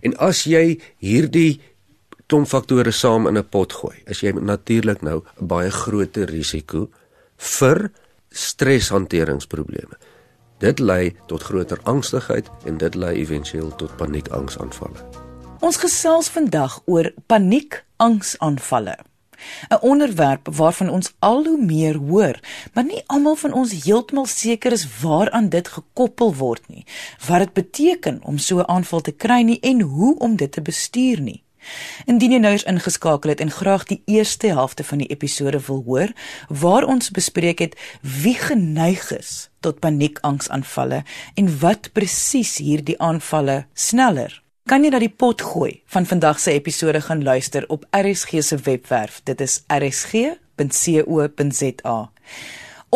En 0.00 0.16
as 0.16 0.44
jy 0.44 0.80
hierdie 0.98 1.60
klomp 2.26 2.48
faktore 2.48 2.90
saam 2.90 3.26
in 3.26 3.38
'n 3.38 3.48
pot 3.48 3.72
gooi, 3.72 3.96
is 4.06 4.20
jy 4.20 4.32
natuurlik 4.32 5.02
nou 5.02 5.22
'n 5.40 5.46
baie 5.46 5.70
groter 5.70 6.26
risiko 6.26 6.88
vir 7.36 7.90
streshanteringsprobleme. 8.36 9.96
Dit 10.58 10.78
lei 10.78 11.16
tot 11.26 11.42
groter 11.42 11.80
angstigheid 11.84 12.48
en 12.64 12.78
dit 12.80 12.94
lei 12.94 13.14
éventueel 13.20 13.74
tot 13.76 13.96
paniekangsaanvalle. 13.96 15.04
Ons 15.60 15.76
gesels 15.80 16.28
vandag 16.28 16.80
oor 16.84 17.12
paniekangsaanvalle. 17.26 18.96
'n 19.68 19.80
Onderwerp 19.80 20.48
waarvan 20.52 20.88
ons 20.88 21.12
al 21.18 21.44
hoe 21.44 21.64
meer 21.64 21.96
hoor, 21.96 22.40
maar 22.72 22.84
nie 22.84 23.02
almal 23.06 23.36
van 23.36 23.52
ons 23.52 23.84
heeltemal 23.84 24.26
seker 24.26 24.72
is 24.72 25.00
waaraan 25.00 25.48
dit 25.48 25.68
gekoppel 25.68 26.34
word 26.34 26.68
nie. 26.68 26.84
Wat 27.28 27.38
dit 27.38 27.52
beteken 27.52 28.20
om 28.24 28.38
so 28.38 28.58
'n 28.58 28.68
aanval 28.68 29.00
te 29.00 29.12
kry 29.12 29.40
nie 29.42 29.60
en 29.60 29.80
hoe 29.80 30.18
om 30.18 30.36
dit 30.36 30.52
te 30.52 30.62
bestuur 30.62 31.20
nie. 31.20 31.45
Indien 32.06 32.32
jy 32.36 32.40
nou 32.42 32.52
eens 32.52 32.66
ingeskakel 32.68 33.34
het 33.34 33.40
en 33.40 33.50
graag 33.50 33.84
die 33.90 34.02
eerste 34.06 34.46
helfte 34.46 34.84
van 34.84 34.98
die 35.04 35.10
episode 35.10 35.60
wil 35.66 35.82
hoor, 35.86 36.14
waar 36.48 36.84
ons 36.84 37.10
bespreek 37.10 37.58
het 37.64 37.76
wie 38.00 38.36
geneig 38.38 39.10
is 39.16 39.48
tot 39.60 39.80
paniekangsaanvalle 39.80 41.02
en 41.34 41.52
wat 41.60 41.90
presies 41.92 42.58
hierdie 42.62 42.98
aanvalle 43.02 43.64
sneller 43.74 44.42
Kan 44.66 44.82
jy 44.82 44.88
na 44.90 44.98
die 44.98 45.12
pot 45.14 45.38
gooi 45.46 45.76
van 45.94 46.08
vandag 46.10 46.40
se 46.42 46.50
episode 46.58 46.98
gaan 47.06 47.22
luister 47.22 47.62
op 47.70 47.84
RSG 47.94 48.42
se 48.42 48.56
webwerf. 48.66 49.20
Dit 49.22 49.38
is 49.40 49.62
rsg.co.za 49.70 50.34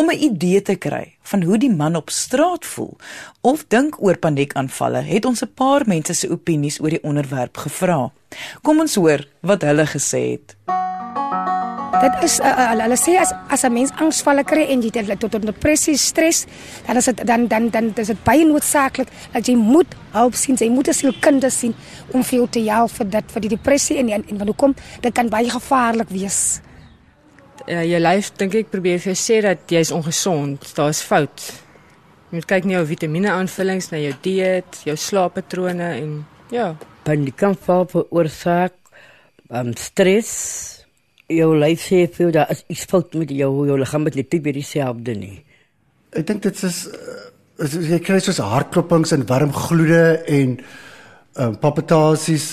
om 0.00 0.08
'n 0.08 0.22
idee 0.30 0.62
te 0.62 0.76
kry 0.76 1.16
van 1.22 1.42
hoe 1.42 1.58
die 1.58 1.70
man 1.70 1.96
op 1.96 2.10
straat 2.10 2.64
voel 2.64 2.96
of 3.40 3.64
dink 3.68 4.02
oor 4.02 4.16
paniekaanvalle, 4.18 5.02
het 5.02 5.24
ons 5.24 5.42
'n 5.42 5.52
paar 5.54 5.82
mense 5.86 6.14
se 6.14 6.30
opinies 6.30 6.80
oor 6.80 6.90
die 6.90 7.02
onderwerp 7.02 7.56
gevra. 7.56 8.12
Kom 8.62 8.80
ons 8.80 8.94
hoor 8.94 9.28
wat 9.40 9.62
hulle 9.62 9.86
gesê 9.86 10.20
het. 10.30 10.56
Dit 12.00 12.22
is 12.22 12.38
uh, 12.40 12.46
uh, 12.46 12.70
hulle 12.80 12.96
sê 12.96 13.18
as 13.20 13.32
as 13.48 13.62
'n 13.64 13.72
mens 13.72 13.90
angsvalle 13.90 14.44
kry 14.44 14.64
en 14.72 14.80
jy 14.82 14.90
dit 14.90 15.20
tot 15.20 15.42
depressie, 15.42 15.96
stres, 15.96 16.46
dan 16.86 16.96
is 16.96 17.04
dit 17.04 17.26
dan 17.26 17.46
dan 17.46 17.68
dan 17.70 17.92
is 17.96 18.06
dit 18.06 18.24
baie 18.24 18.44
noodsaaklik 18.44 19.08
dat 19.32 19.46
jy 19.46 19.56
moet 19.56 19.94
hulp 20.12 20.34
sien, 20.34 20.56
jy 20.56 20.70
moet 20.70 20.88
'n 20.88 20.92
sielkundige 20.92 21.50
sien 21.50 21.74
om 22.12 22.22
vir 22.22 22.38
jou 22.38 22.48
te 22.48 22.60
help 22.60 22.90
vir 22.90 23.10
dit 23.10 23.24
vir 23.32 23.40
die 23.40 23.56
depressie 23.56 23.98
en 23.98 24.08
en, 24.08 24.24
en 24.28 24.36
wanneer 24.36 24.56
kom 24.56 24.74
dit 25.00 25.12
kan 25.14 25.28
baie 25.28 25.50
gevaarlik 25.50 26.08
wees 26.08 26.60
uh, 27.66 27.82
jou 27.84 28.00
lyf 28.00 28.30
dink 28.40 28.56
ek 28.60 28.70
probeer 28.72 29.00
vir 29.02 29.12
jou 29.12 29.18
sê 29.18 29.40
dat 29.44 29.64
jy 29.70 29.82
is 29.84 29.92
ongesond, 29.94 30.64
daar's 30.76 31.02
fout. 31.06 31.46
Jy 32.30 32.38
moet 32.38 32.48
kyk 32.52 32.68
na 32.68 32.76
jou 32.78 32.84
vitamiene-aanvullings, 32.92 33.90
na 33.92 34.02
jou 34.02 34.12
dieet, 34.24 34.82
jou 34.86 34.96
slaappatrone 34.96 35.88
en 35.98 36.12
ja, 36.54 36.72
paniek 37.06 37.36
kan 37.38 37.56
val 37.66 37.88
veroorsaak 37.90 38.76
um, 39.50 39.74
stres. 39.78 40.32
Jou 41.30 41.52
lyf 41.58 41.84
sê 41.90 42.04
vir 42.10 42.32
dat 42.34 42.50
is 42.54 42.64
iets 42.70 42.86
fout 42.90 43.14
met 43.18 43.30
jou, 43.34 43.50
jou 43.68 43.78
liggaam 43.78 44.08
het 44.08 44.18
net 44.18 44.34
nie 44.34 44.54
dieselfde 44.60 45.14
nie. 45.18 45.36
Ek 46.16 46.26
dink 46.26 46.42
dit 46.42 46.64
is 46.66 46.84
as 47.60 47.76
jy 47.76 47.98
kry 48.02 48.18
soos 48.24 48.40
hartklopings 48.40 49.12
en 49.14 49.26
warm 49.28 49.52
gloede 49.52 50.22
en 50.32 50.56
um, 51.36 51.56
palpitasies 51.60 52.46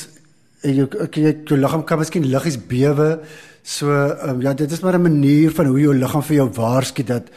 en 0.61 0.73
jou 0.75 0.87
jy, 1.11 1.33
jou 1.45 1.59
liggaam 1.59 1.83
kan 1.83 1.99
miskien 1.99 2.25
liggies 2.25 2.57
bewe. 2.57 3.19
So 3.63 3.91
um, 3.91 4.41
ja, 4.41 4.53
dit 4.53 4.71
is 4.71 4.81
maar 4.81 4.97
'n 4.97 5.01
manier 5.01 5.51
van 5.51 5.65
hoe 5.65 5.79
jou 5.79 5.93
liggaam 5.93 6.23
vir 6.23 6.35
jou 6.35 6.49
waarsku 6.49 7.03
dat 7.03 7.29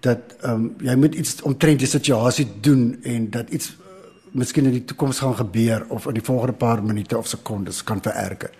dat 0.00 0.18
ehm 0.42 0.54
um, 0.54 0.74
jy 0.80 0.94
moet 0.94 1.14
iets 1.14 1.42
omtrent 1.42 1.78
die 1.78 1.88
situasie 1.88 2.46
doen 2.60 2.98
en 3.02 3.30
dat 3.30 3.50
iets 3.50 3.68
uh, 3.68 3.74
miskien 4.32 4.64
in 4.64 4.72
die 4.72 4.84
toekoms 4.84 5.18
gaan 5.18 5.34
gebeur 5.34 5.86
of 5.88 6.06
in 6.06 6.14
die 6.14 6.24
volgende 6.24 6.52
paar 6.52 6.82
minute 6.82 7.18
of 7.18 7.26
sekondes 7.26 7.84
kan 7.84 8.00
vererger. 8.02 8.50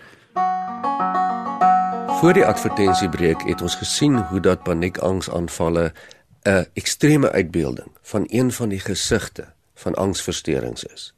Voor 2.20 2.32
die 2.32 2.46
advertensiebreek 2.46 3.42
het 3.42 3.62
ons 3.62 3.74
gesien 3.74 4.16
hoe 4.18 4.40
dat 4.40 4.62
paniekangsaanvalle 4.62 5.92
'n 6.42 6.66
ekstreme 6.74 7.30
uitbeelding 7.30 7.90
van 8.02 8.24
een 8.26 8.52
van 8.52 8.68
die 8.68 8.80
gesigte 8.80 9.44
van 9.74 9.94
angsversteurings 9.94 10.84
is. 10.84 11.14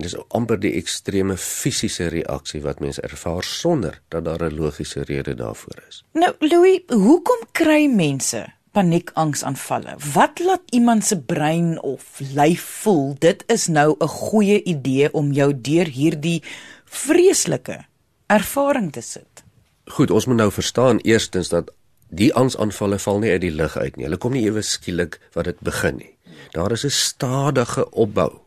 Dis 0.00 0.14
amper 0.32 0.56
die 0.60 0.72
ekstreme 0.78 1.34
fisiese 1.36 2.08
reaksie 2.12 2.62
wat 2.64 2.80
mense 2.80 3.02
ervaar 3.04 3.44
sonder 3.44 4.00
dat 4.08 4.24
daar 4.24 4.42
'n 4.46 4.56
logiese 4.56 5.02
rede 5.04 5.34
daarvoor 5.34 5.82
is. 5.88 6.04
Nou 6.12 6.32
Louis, 6.38 6.80
hoekom 6.88 7.40
kry 7.52 7.86
mense 7.86 8.46
paniekangsaanvalle? 8.72 9.96
Wat 10.14 10.38
laat 10.38 10.62
iemand 10.70 11.04
se 11.04 11.20
brein 11.20 11.82
of 11.82 12.20
lyf 12.34 12.62
voel 12.82 13.16
dit 13.18 13.44
is 13.46 13.66
nou 13.66 13.96
'n 13.98 14.08
goeie 14.08 14.62
idee 14.62 15.12
om 15.12 15.32
jou 15.32 15.60
deur 15.60 15.86
hierdie 15.86 16.42
vreeslike 16.84 17.84
ervaring 18.26 18.92
te 18.92 19.00
sit? 19.00 19.44
Goed, 19.84 20.10
ons 20.10 20.26
moet 20.26 20.36
nou 20.36 20.52
verstaan 20.52 20.98
eerstens 20.98 21.48
dat 21.48 21.70
die 22.08 22.34
angsaanvalle 22.34 22.98
val 22.98 23.18
nie 23.18 23.30
uit 23.30 23.40
die 23.40 23.54
lug 23.54 23.76
uit 23.76 23.96
nie. 23.96 24.04
Hulle 24.04 24.16
kom 24.16 24.32
nie 24.32 24.44
ewe 24.44 24.62
skielik 24.62 25.20
wat 25.32 25.44
dit 25.44 25.60
begin 25.60 25.96
nie. 25.96 26.16
Daar 26.50 26.72
is 26.72 26.84
'n 26.84 26.90
stadige 26.90 27.90
opbou 27.90 28.40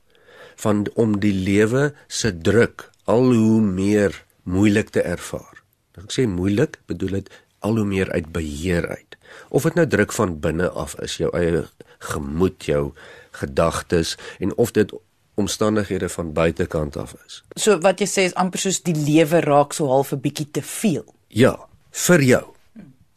van 0.56 0.88
om 0.96 1.20
die 1.20 1.34
lewe 1.34 1.94
se 2.08 2.38
druk 2.38 2.90
al 3.06 3.34
hoe 3.34 3.62
meer 3.62 4.24
moeilik 4.44 4.90
te 4.90 5.02
ervaar. 5.02 5.64
As 5.98 6.04
ek 6.04 6.12
sê 6.16 6.28
moeilik, 6.28 6.80
bedoel 6.88 7.20
dit 7.22 7.30
al 7.64 7.80
hoe 7.80 7.88
meer 7.88 8.12
uit 8.12 8.32
beheer 8.32 8.88
uit. 8.88 9.18
Of 9.50 9.64
dit 9.64 9.76
nou 9.76 9.88
druk 9.88 10.14
van 10.14 10.40
binne 10.40 10.70
af 10.70 10.96
is, 11.02 11.18
jou 11.18 11.32
eie 11.38 11.64
gemoed, 12.00 12.66
jou 12.66 12.92
gedagtes 13.32 14.18
en 14.40 14.56
of 14.58 14.74
dit 14.76 14.92
omstandighede 15.40 16.10
van 16.10 16.34
buitekant 16.34 16.98
af 16.98 17.16
is. 17.26 17.42
So 17.56 17.80
wat 17.82 18.02
jy 18.04 18.08
sê 18.10 18.26
is 18.30 18.36
amper 18.38 18.62
soos 18.62 18.84
die 18.86 18.96
lewe 18.98 19.42
raak 19.46 19.74
so 19.74 19.90
half 19.90 20.14
'n 20.14 20.22
bietjie 20.22 20.52
te 20.52 20.62
veel. 20.62 21.06
Ja, 21.28 21.58
vir 21.92 22.22
jou. 22.22 22.46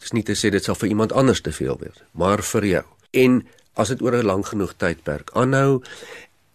Dis 0.01 0.13
nie 0.13 0.23
te 0.23 0.33
sê 0.33 0.51
dit 0.51 0.65
sal 0.65 0.75
vir 0.75 0.89
iemand 0.89 1.13
anders 1.13 1.41
te 1.41 1.53
veel 1.53 1.77
wees, 1.81 2.03
maar 2.13 2.43
vir 2.43 2.65
jou. 2.65 2.85
En 3.11 3.47
as 3.75 3.89
dit 3.89 4.03
oor 4.03 4.17
'n 4.17 4.25
lang 4.25 4.47
genoeg 4.47 4.75
tydperk 4.77 5.31
aanhou 5.35 5.83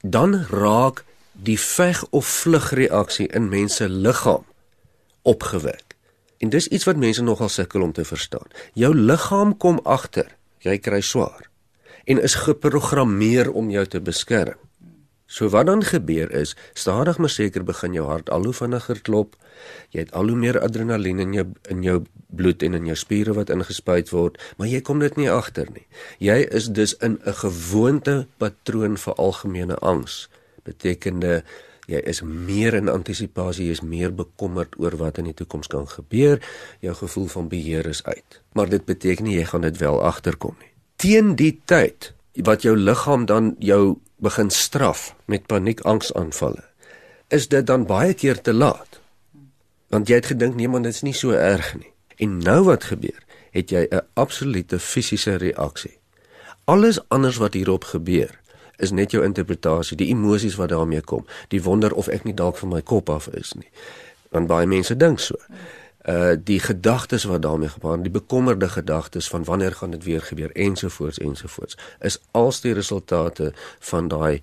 dan 0.01 0.46
raak 0.50 1.03
die 1.31 1.60
veg 1.60 2.03
of 2.10 2.25
vlug 2.25 2.72
reaksie 2.72 3.27
in 3.27 3.50
mense 3.50 3.89
liggaam 3.89 4.46
opgewek. 5.22 5.96
En 6.38 6.50
dis 6.50 6.67
iets 6.67 6.86
wat 6.89 6.98
mense 6.98 7.22
nogal 7.22 7.50
sukkel 7.50 7.81
om 7.81 7.91
te 7.93 8.05
verstaan. 8.05 8.48
Jou 8.74 8.96
liggaam 8.96 9.58
kom 9.58 9.79
agter, 9.84 10.36
jy 10.60 10.77
kry 10.77 11.01
swaar 11.01 11.51
en 12.10 12.22
is 12.22 12.36
geprogrammeer 12.36 13.51
om 13.51 13.70
jou 13.70 13.86
te 13.86 14.01
beskerm. 14.01 14.58
So 15.32 15.48
wat 15.50 15.70
dan 15.70 15.84
gebeur 15.84 16.28
is, 16.36 16.58
stadig 16.76 17.18
maar 17.18 17.32
seker 17.32 17.64
begin 17.64 17.94
jou 17.96 18.04
hart 18.10 18.30
al 18.30 18.44
hoe 18.44 18.54
vinniger 18.54 19.00
klop. 19.02 19.38
Jy 19.96 20.04
het 20.04 20.12
al 20.18 20.28
hoe 20.28 20.36
meer 20.36 20.60
adrenalien 20.60 21.24
in 21.24 21.36
jou 21.38 21.46
in 21.72 21.86
jou 21.86 22.02
bloed 22.36 22.64
en 22.68 22.76
in 22.76 22.90
jou 22.90 22.98
spiere 23.00 23.36
wat 23.38 23.52
ingespuit 23.54 24.12
word, 24.12 24.40
maar 24.60 24.68
jy 24.68 24.82
kom 24.84 25.00
dit 25.00 25.16
nie 25.20 25.30
agter 25.32 25.72
nie. 25.72 25.86
Jy 26.20 26.38
is 26.52 26.68
dus 26.76 26.96
in 27.00 27.20
'n 27.24 27.34
gewoonte 27.44 28.28
patroon 28.38 28.98
vir 28.98 29.14
algemene 29.16 29.76
angs. 29.76 30.28
Betekende 30.64 31.44
jy 31.88 32.02
is 32.04 32.22
meer 32.22 32.74
in 32.74 32.90
antisisipasie, 32.90 33.66
jy 33.66 33.72
is 33.72 33.82
meer 33.82 34.12
bekommerd 34.16 34.80
oor 34.80 34.98
wat 34.98 35.18
in 35.18 35.26
die 35.26 35.34
toekoms 35.34 35.68
kan 35.68 35.88
gebeur. 35.88 36.40
Jou 36.80 36.96
gevoel 36.96 37.28
van 37.28 37.48
beheer 37.48 37.86
is 37.86 38.04
uit. 38.04 38.42
Maar 38.54 38.70
dit 38.70 38.86
beteken 38.86 39.24
nie 39.24 39.38
jy 39.38 39.46
gaan 39.46 39.62
dit 39.62 39.78
wel 39.78 40.04
agterkom 40.04 40.56
nie. 40.60 40.72
Teen 40.96 41.36
die 41.36 41.62
tyd 41.66 42.14
wat 42.36 42.62
jou 42.62 42.78
liggaam 42.78 43.26
dan 43.26 43.56
jou 43.60 43.98
begin 44.22 44.50
straf 44.54 45.12
met 45.25 45.48
paniekangsaanvalle, 45.50 46.63
is 47.34 47.48
dit 47.50 47.66
dan 47.66 47.88
baie 47.90 48.13
keer 48.13 48.42
te 48.42 48.54
laat. 48.54 49.00
Want 49.92 50.08
jy 50.08 50.22
het 50.22 50.30
gedink 50.32 50.56
nee 50.56 50.70
man, 50.70 50.86
dit 50.86 50.94
is 50.94 51.04
nie 51.04 51.16
so 51.18 51.34
erg 51.36 51.74
nie. 51.75 51.90
En 52.22 52.38
nou 52.38 52.63
wat 52.70 52.84
gebeur? 52.92 53.18
Het 53.51 53.70
jy 53.70 53.88
'n 53.90 54.06
absolute 54.13 54.80
fisiese 54.80 55.36
reaksie. 55.36 55.98
Alles 56.66 57.00
anders 57.10 57.38
wat 57.38 57.54
hierop 57.54 57.84
gebeur 57.84 58.40
is 58.78 58.92
net 58.92 59.12
jou 59.12 59.24
interpretasie, 59.24 59.98
die 59.98 60.08
emosies 60.08 60.56
wat 60.56 60.70
daarmee 60.70 61.01
kom, 61.01 61.25
die 61.48 61.62
wonder 61.63 61.94
of 61.94 62.08
ek 62.08 62.24
nie 62.24 62.34
dalk 62.34 62.58
van 62.58 62.70
my 62.70 62.82
kop 62.82 63.10
af 63.10 63.28
is 63.28 63.54
nie. 63.54 63.70
Want 64.30 64.48
baie 64.48 64.66
mense 64.66 64.98
dink 64.98 65.20
so. 65.20 65.36
Uh 66.01 66.34
die 66.43 66.60
gedagtes 66.60 67.24
wat 67.29 67.41
daarmee 67.41 67.70
gepaard, 67.70 68.01
die 68.03 68.12
bekommerde 68.12 68.70
gedagtes 68.70 69.27
van 69.29 69.43
wanneer 69.43 69.72
gaan 69.72 69.91
dit 69.91 70.03
weer 70.03 70.22
gebeur 70.22 70.51
ensovoorts 70.51 71.17
ensovoorts, 71.17 71.77
is 72.00 72.17
als 72.31 72.62
die 72.62 72.74
resultate 72.74 73.53
van 73.79 74.08
daai 74.08 74.41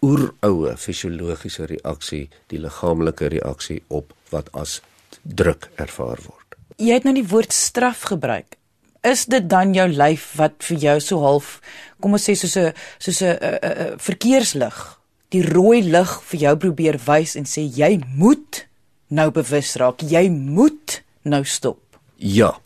oeroue 0.00 0.76
fisiologiese 0.76 1.64
reaksie, 1.64 2.28
die 2.46 2.60
liggaamlike 2.60 3.26
reaksie 3.26 3.82
op 3.88 4.12
wat 4.30 4.52
as 4.52 4.80
druk 5.22 5.70
ervaar 5.74 6.20
word. 6.26 6.58
Jy 6.76 6.92
het 7.00 7.08
nou 7.08 7.14
die 7.16 7.26
woord 7.26 7.52
straf 7.52 8.04
gebruik. 8.12 8.54
Is 9.00 9.24
dit 9.26 9.48
dan 9.50 9.72
jou 9.74 9.88
lyf 9.88 10.34
wat 10.36 10.60
vir 10.68 10.78
jou 10.78 11.00
so 11.00 11.24
half, 11.24 11.58
kom 12.00 12.12
ons 12.12 12.28
sê 12.28 12.34
soos 12.36 12.56
'n 12.56 12.72
soos 12.98 13.22
'n 13.22 13.98
verkeerslig, 13.98 14.98
die 15.30 15.42
rooi 15.42 15.82
lig 15.82 16.22
vir 16.22 16.40
jou 16.40 16.56
probeer 16.56 17.00
wys 17.06 17.34
en 17.34 17.44
sê 17.44 17.64
jy 17.64 18.00
moet 18.14 18.67
nou 19.08 19.30
bewus 19.34 19.74
raak. 19.80 20.04
Jy 20.04 20.28
moet 20.30 21.02
nou 21.22 21.44
stop. 21.44 21.80
Ja. 22.16 22.56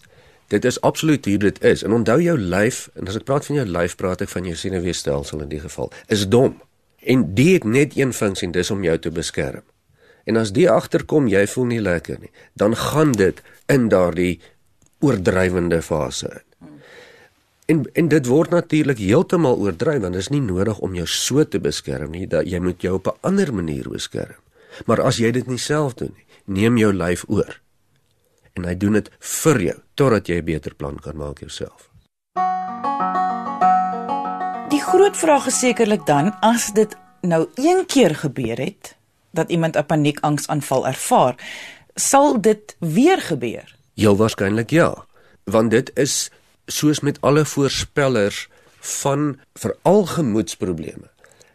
Dit 0.53 0.65
is 0.69 0.81
absoluut 0.85 1.25
hoe 1.25 1.39
dit 1.39 1.63
is. 1.65 1.83
En 1.83 1.93
onthou 1.93 2.21
jou 2.23 2.37
lyf, 2.39 2.89
en 2.95 3.09
as 3.09 3.17
ek 3.17 3.25
praat 3.25 3.47
van 3.49 3.57
jou 3.57 3.67
lyf, 3.67 3.97
praat 3.97 4.21
ek 4.21 4.29
van 4.29 4.45
jou 4.45 4.57
senuweestelsel 4.57 5.47
in 5.47 5.49
die 5.49 5.63
geval, 5.63 5.93
is 6.13 6.27
dom. 6.29 6.59
En 7.01 7.25
dit 7.35 7.55
het 7.57 7.65
net 7.65 7.97
een 7.97 8.13
funksie, 8.13 8.51
dis 8.53 8.71
om 8.71 8.85
jou 8.85 8.99
te 8.99 9.11
beskerm. 9.11 9.65
En 10.29 10.37
as 10.39 10.53
die 10.55 10.69
agterkom 10.71 11.27
jy 11.31 11.47
voel 11.51 11.71
nie 11.73 11.81
lekker 11.83 12.21
nie, 12.21 12.31
dan 12.55 12.77
gaan 12.79 13.17
dit 13.19 13.41
in 13.73 13.89
daardie 13.91 14.41
oordrywende 15.03 15.81
fase 15.83 16.31
in. 16.31 16.47
En 17.73 17.85
en 17.93 18.09
dit 18.09 18.27
word 18.27 18.51
natuurlik 18.51 18.99
heeltemal 18.99 19.57
oordryf 19.57 20.01
want 20.03 20.17
dit 20.17 20.23
is 20.23 20.31
nie 20.35 20.43
nodig 20.43 20.79
om 20.79 20.95
jou 20.95 21.07
so 21.07 21.45
te 21.45 21.61
beskerm 21.63 22.11
nie, 22.11 22.27
dat 22.27 22.47
jy 22.47 22.59
moet 22.59 22.83
jou 22.83 22.95
op 22.99 23.07
'n 23.07 23.19
ander 23.21 23.55
manier 23.55 23.89
beskerm. 23.89 24.39
Maar 24.87 25.01
as 25.01 25.17
jy 25.17 25.31
dit 25.31 25.47
nie 25.47 25.59
self 25.59 25.95
doen 25.95 26.13
nie, 26.17 26.27
neem 26.45 26.77
jou 26.77 26.93
lyf 26.93 27.25
oor. 27.29 27.61
En 28.53 28.65
hy 28.65 28.75
doen 28.77 28.93
dit 28.93 29.11
vir 29.19 29.61
jou 29.61 29.79
totdat 29.95 30.29
jy 30.29 30.37
'n 30.41 30.45
beter 30.45 30.75
plan 30.75 30.99
kan 30.99 31.17
maak 31.17 31.39
jouself. 31.39 31.91
Die 34.69 34.81
groot 34.81 35.17
vraag 35.17 35.47
is 35.47 35.59
sekerlik 35.59 36.07
dan 36.07 36.33
as 36.41 36.73
dit 36.73 36.97
nou 37.21 37.49
een 37.55 37.87
keer 37.87 38.15
gebeur 38.15 38.59
het, 38.59 38.97
dat 39.31 39.51
iemand 39.51 39.77
'n 39.77 39.87
paniekangsaanval 39.87 40.87
ervaar, 40.87 41.35
sal 41.95 42.41
dit 42.41 42.77
weer 42.79 43.21
gebeur? 43.21 43.77
Heel 43.95 44.17
waarskynlik 44.17 44.71
ja, 44.71 45.07
want 45.45 45.71
dit 45.71 45.91
is 45.95 46.31
soos 46.67 47.01
met 47.01 47.21
alle 47.21 47.45
voorspellers 47.45 48.49
van 48.81 49.41
veral 49.55 50.07
gemoedsprobleme. 50.07 51.11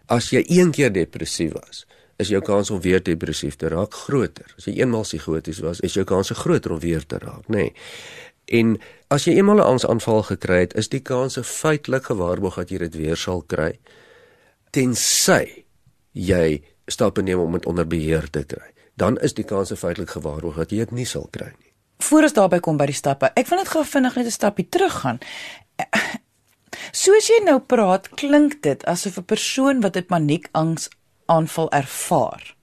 As 0.05 0.29
jy 0.29 0.43
een 0.47 0.71
keer 0.71 0.91
depressief 0.91 1.51
was, 1.51 1.85
is 2.17 2.27
jou 2.27 2.41
kans 2.41 2.69
om 2.69 2.81
weer 2.81 3.03
depressief 3.03 3.55
te 3.55 3.67
raak 3.67 3.93
groter. 3.93 4.53
As 4.57 4.65
jy 4.65 4.79
eenmaal 4.79 5.05
psigoties 5.05 5.59
was, 5.59 5.79
is 5.79 5.93
jou 5.93 6.05
kans 6.05 6.29
groter 6.29 6.71
om 6.71 6.79
weer 6.79 7.05
te 7.05 7.17
raak, 7.17 7.47
nê. 7.47 7.55
Nee. 7.55 7.73
En 8.47 8.77
as 9.07 9.25
jy 9.27 9.33
eenmaal 9.35 9.57
'n 9.57 9.69
angsaanval 9.75 10.23
gekry 10.23 10.59
het, 10.59 10.73
is 10.73 10.89
die 10.89 11.01
kans 11.01 11.37
feitelik 11.41 12.03
gewaarborg 12.03 12.55
dat 12.55 12.69
jy 12.69 12.77
dit 12.77 12.95
weer 12.95 13.15
sal 13.17 13.41
kry 13.41 13.79
tensy 14.77 15.65
jy 16.17 16.61
stappe 16.87 17.21
neem 17.21 17.39
om 17.39 17.55
dit 17.57 17.65
onder 17.69 17.87
beheer 17.87 18.29
te 18.29 18.43
kry. 18.47 18.73
Dan 18.97 19.17
is 19.21 19.35
die 19.37 19.45
kans 19.45 19.73
feitelik 19.73 20.15
gewaarborg 20.17 20.57
dat 20.63 20.73
jy 20.73 20.85
dit 20.85 20.95
nie 21.01 21.05
sal 21.05 21.27
kry 21.31 21.49
nie. 21.51 21.71
Voor 22.07 22.27
ons 22.27 22.35
daarby 22.37 22.59
kom 22.61 22.77
by 22.77 22.87
die 22.89 22.97
stappe, 22.97 23.31
ek 23.33 23.49
wil 23.49 23.61
net 23.61 23.71
gou 23.73 23.83
vinnig 23.85 24.15
net 24.15 24.25
'n 24.25 24.31
stapie 24.31 24.67
teruggaan. 24.69 25.19
Soos 27.03 27.27
jy 27.27 27.41
nou 27.43 27.59
praat, 27.59 28.09
klink 28.09 28.61
dit 28.61 28.85
asof 28.85 29.17
'n 29.17 29.25
persoon 29.25 29.81
wat 29.81 29.97
'n 29.97 30.05
paniekangs 30.05 30.89
aanval 31.27 31.71
ervaar. 31.71 32.57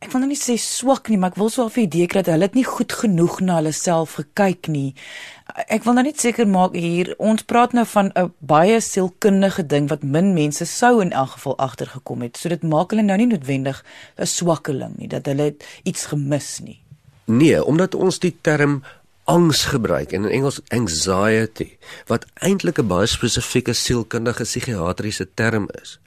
Ek 0.00 0.14
wil 0.14 0.22
nou 0.22 0.30
nie 0.30 0.38
sê 0.40 0.54
swak 0.56 1.10
nie, 1.12 1.18
maar 1.20 1.34
ek 1.34 1.36
wil 1.36 1.50
al 1.60 1.68
vir 1.74 1.82
idee 1.82 2.08
kry 2.08 2.22
dat 2.24 2.32
hulle 2.32 2.46
dit 2.48 2.62
nie 2.62 2.64
goed 2.64 2.92
genoeg 3.02 3.34
na 3.44 3.58
hulle 3.58 3.72
self 3.76 4.14
gekyk 4.16 4.70
nie. 4.72 4.94
Ek 5.68 5.84
wil 5.84 5.98
nou 5.98 6.04
net 6.06 6.22
seker 6.22 6.48
maak 6.48 6.72
hier, 6.72 7.10
ons 7.20 7.44
praat 7.44 7.74
nou 7.76 7.84
van 7.84 8.08
'n 8.16 8.32
baie 8.40 8.80
sielkundige 8.80 9.66
ding 9.66 9.90
wat 9.90 10.02
min 10.02 10.32
mense 10.32 10.64
sou 10.64 11.02
in 11.04 11.12
elk 11.12 11.36
geval 11.36 11.58
agtergekom 11.58 12.22
het. 12.22 12.36
So 12.36 12.48
dit 12.48 12.62
maak 12.62 12.90
hulle 12.90 13.02
nou 13.02 13.16
nie 13.16 13.26
noodwendig 13.26 13.84
'n 14.16 14.26
swakkeling 14.26 14.96
nie, 14.96 15.08
dat 15.08 15.26
hulle 15.26 15.54
iets 15.84 16.06
gemis 16.06 16.60
nie. 16.64 16.80
Nee, 17.26 17.64
omdat 17.64 17.94
ons 17.94 18.18
die 18.18 18.36
term 18.40 18.82
angs 19.24 19.64
gebruik 19.64 20.12
en 20.12 20.24
in 20.24 20.30
Engels 20.30 20.60
anxiety 20.68 21.76
wat 22.06 22.24
eintlik 22.34 22.78
'n 22.78 22.86
baie 22.86 23.06
spesifieke 23.06 23.72
sielkundige 23.72 24.44
psigiatriese 24.44 25.28
term 25.34 25.68
is. 25.82 25.98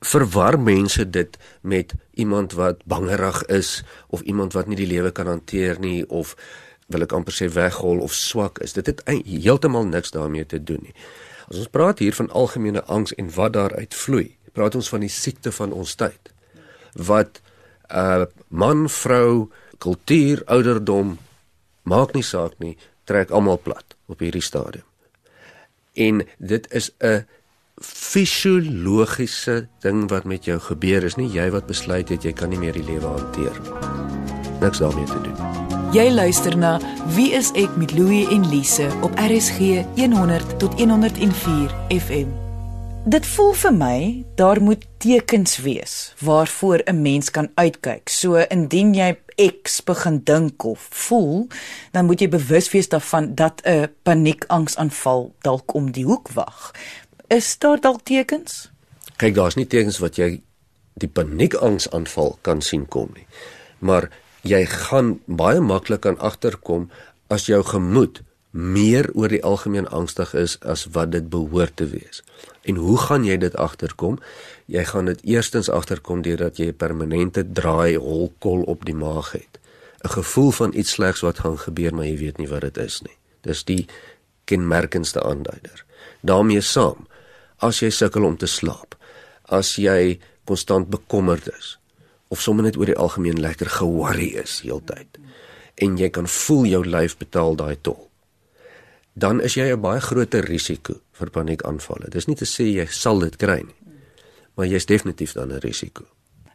Verwar 0.00 0.56
mense 0.60 1.04
dit 1.10 1.36
met 1.60 1.92
iemand 2.16 2.52
wat 2.52 2.84
bangerig 2.84 3.42
is 3.52 3.82
of 4.08 4.20
iemand 4.20 4.52
wat 4.52 4.66
nie 4.66 4.76
die 4.76 4.88
lewe 4.88 5.10
kan 5.12 5.26
hanteer 5.26 5.80
nie 5.80 6.08
of 6.08 6.36
wil 6.90 7.04
ek 7.06 7.12
amper 7.14 7.34
sê 7.36 7.48
weghol 7.52 8.00
of 8.02 8.14
swak 8.16 8.58
is. 8.64 8.72
Dit 8.72 8.88
het 8.90 9.02
heeltemal 9.06 9.86
niks 9.86 10.10
daarmee 10.16 10.46
te 10.46 10.62
doen 10.62 10.82
nie. 10.82 10.94
As 11.50 11.62
ons 11.62 11.70
praat 11.70 11.98
hier 11.98 12.14
van 12.14 12.30
algemene 12.30 12.82
angs 12.84 13.14
en 13.14 13.30
wat 13.34 13.54
daaruit 13.54 13.94
vloei, 13.94 14.28
praat 14.52 14.74
ons 14.74 14.90
van 14.90 15.04
die 15.04 15.12
siekte 15.12 15.52
van 15.52 15.72
ons 15.72 15.94
tyd. 15.98 16.32
Wat 16.94 17.40
uh, 17.90 18.26
man, 18.48 18.88
vrou, 18.90 19.50
kultuur, 19.78 20.44
ouderdom 20.46 21.18
maak 21.82 22.14
nie 22.14 22.26
saak 22.26 22.58
nie, 22.62 22.76
trek 23.04 23.30
almal 23.34 23.58
plat 23.58 23.96
op 24.10 24.22
hierdie 24.22 24.44
stadium. 24.44 24.86
En 25.98 26.22
dit 26.38 26.66
is 26.70 26.90
'n 27.02 27.26
fisiologiese 27.80 29.68
ding 29.80 30.08
wat 30.10 30.24
met 30.24 30.44
jou 30.44 30.58
gebeur 30.60 31.04
is 31.04 31.16
nie 31.16 31.28
jy 31.32 31.48
wat 31.50 31.66
besluit 31.66 32.08
het 32.12 32.24
jy 32.24 32.32
kan 32.36 32.52
nie 32.52 32.60
meer 32.60 32.76
die 32.76 32.84
lewe 32.84 33.06
hanteer 33.06 33.56
nie. 33.64 33.72
Niks 34.60 34.82
daarmee 34.82 35.08
te 35.08 35.20
doen. 35.24 35.36
Jy 35.96 36.10
luister 36.14 36.54
na 36.54 36.76
Wie 37.16 37.32
is 37.34 37.50
ek 37.58 37.72
met 37.80 37.96
Louie 37.96 38.28
en 38.30 38.44
Lise 38.52 38.86
op 39.02 39.16
RSG 39.18 39.80
100 39.96 40.58
tot 40.60 40.76
104 40.78 41.74
FM. 41.96 42.30
Dit 43.08 43.24
voel 43.26 43.54
vir 43.56 43.72
my 43.72 43.96
daar 44.36 44.60
moet 44.62 44.84
tekens 45.00 45.56
wees 45.64 46.12
waarvoor 46.20 46.82
'n 46.84 47.02
mens 47.02 47.30
kan 47.30 47.48
uitkyk. 47.54 48.08
So 48.08 48.36
indien 48.36 48.94
jy 48.94 49.16
X 49.62 49.80
begin 49.84 50.20
dink 50.24 50.64
of 50.64 50.88
voel, 50.90 51.48
dan 51.90 52.04
moet 52.04 52.20
jy 52.20 52.28
bewus 52.28 52.70
wees 52.70 52.88
daarvan 52.88 53.34
dat 53.34 53.62
'n 53.64 53.88
paniekangsaanval 54.02 55.32
dalk 55.40 55.74
om 55.74 55.90
die 55.90 56.04
hoek 56.04 56.28
wag. 56.32 56.74
Is 57.30 57.58
daar 57.58 57.78
dalk 57.80 58.02
tekens? 58.02 58.70
Kyk, 59.16 59.34
daar's 59.34 59.54
nie 59.54 59.66
tekens 59.70 60.00
wat 60.02 60.16
jy 60.18 60.40
die 60.98 61.08
paniekangsaanval 61.08 62.32
kan 62.42 62.58
sien 62.58 62.88
kom 62.90 63.12
nie. 63.14 63.26
Maar 63.78 64.08
jy 64.42 64.64
gaan 64.66 65.20
baie 65.30 65.60
maklik 65.62 66.08
aan 66.10 66.18
agterkom 66.18 66.88
as 67.30 67.46
jou 67.46 67.60
gemoed 67.62 68.24
meer 68.50 69.06
oor 69.14 69.30
die 69.30 69.44
algemeen 69.46 69.86
angstig 69.94 70.32
is 70.34 70.56
as 70.66 70.88
wat 70.96 71.12
dit 71.14 71.28
behoort 71.30 71.76
te 71.78 71.86
wees. 71.92 72.24
En 72.66 72.82
hoe 72.82 72.96
gaan 72.98 73.22
jy 73.24 73.36
dit 73.38 73.54
agterkom? 73.54 74.18
Jy 74.66 74.82
gaan 74.90 75.06
dit 75.06 75.22
eerstens 75.22 75.70
agterkom 75.70 76.24
deurdat 76.26 76.58
jy 76.58 76.66
'n 76.74 76.76
permanente 76.82 77.46
draai 77.52 77.94
holkol 77.94 78.66
op 78.66 78.84
die 78.84 78.94
maag 78.94 79.32
het. 79.32 79.60
'n 80.02 80.08
Gevoel 80.18 80.50
van 80.50 80.74
iets 80.74 80.90
slegs 80.90 81.20
wat 81.20 81.38
gaan 81.38 81.58
gebeur, 81.58 81.94
maar 81.94 82.06
jy 82.06 82.18
weet 82.18 82.38
nie 82.38 82.48
wat 82.48 82.60
dit 82.60 82.76
is 82.76 83.02
nie. 83.02 83.16
Dis 83.40 83.64
die 83.64 83.86
kenmerkendste 84.44 85.22
aanduider. 85.22 85.84
daarmee 86.20 86.60
saam, 86.60 87.06
as 87.60 87.82
jy 87.82 87.90
sukkel 87.90 88.24
om 88.24 88.36
te 88.36 88.46
slaap, 88.46 88.94
as 89.48 89.76
jy 89.78 90.18
konstant 90.44 90.90
bekommerd 90.90 91.48
is 91.58 91.76
of 92.28 92.40
sommer 92.40 92.62
net 92.62 92.76
oor 92.76 92.86
die 92.86 92.98
algemeen 92.98 93.40
lekker 93.42 93.68
ge-worry 93.78 94.34
is 94.38 94.60
heeltyd 94.62 95.18
en 95.82 95.98
jy 95.98 96.10
kan 96.10 96.26
voel 96.26 96.66
jou 96.66 96.84
lyf 96.86 97.16
betaal 97.18 97.56
daai 97.56 97.76
tol 97.82 98.10
dan 99.14 99.40
is 99.40 99.54
jy 99.54 99.72
'n 99.72 99.80
baie 99.80 100.00
groter 100.00 100.44
risiko 100.44 100.94
vir 101.12 101.30
paniekaanvalle. 101.30 102.10
Dis 102.10 102.26
nie 102.26 102.36
te 102.36 102.44
sê 102.44 102.64
jy 102.64 102.86
sal 102.86 103.18
dit 103.20 103.36
kry 103.36 103.60
nie. 103.62 103.74
maar 104.56 104.66
jy's 104.66 104.86
definitief 104.86 105.32
dan 105.32 105.52
'n 105.52 105.58
risiko. 105.58 106.04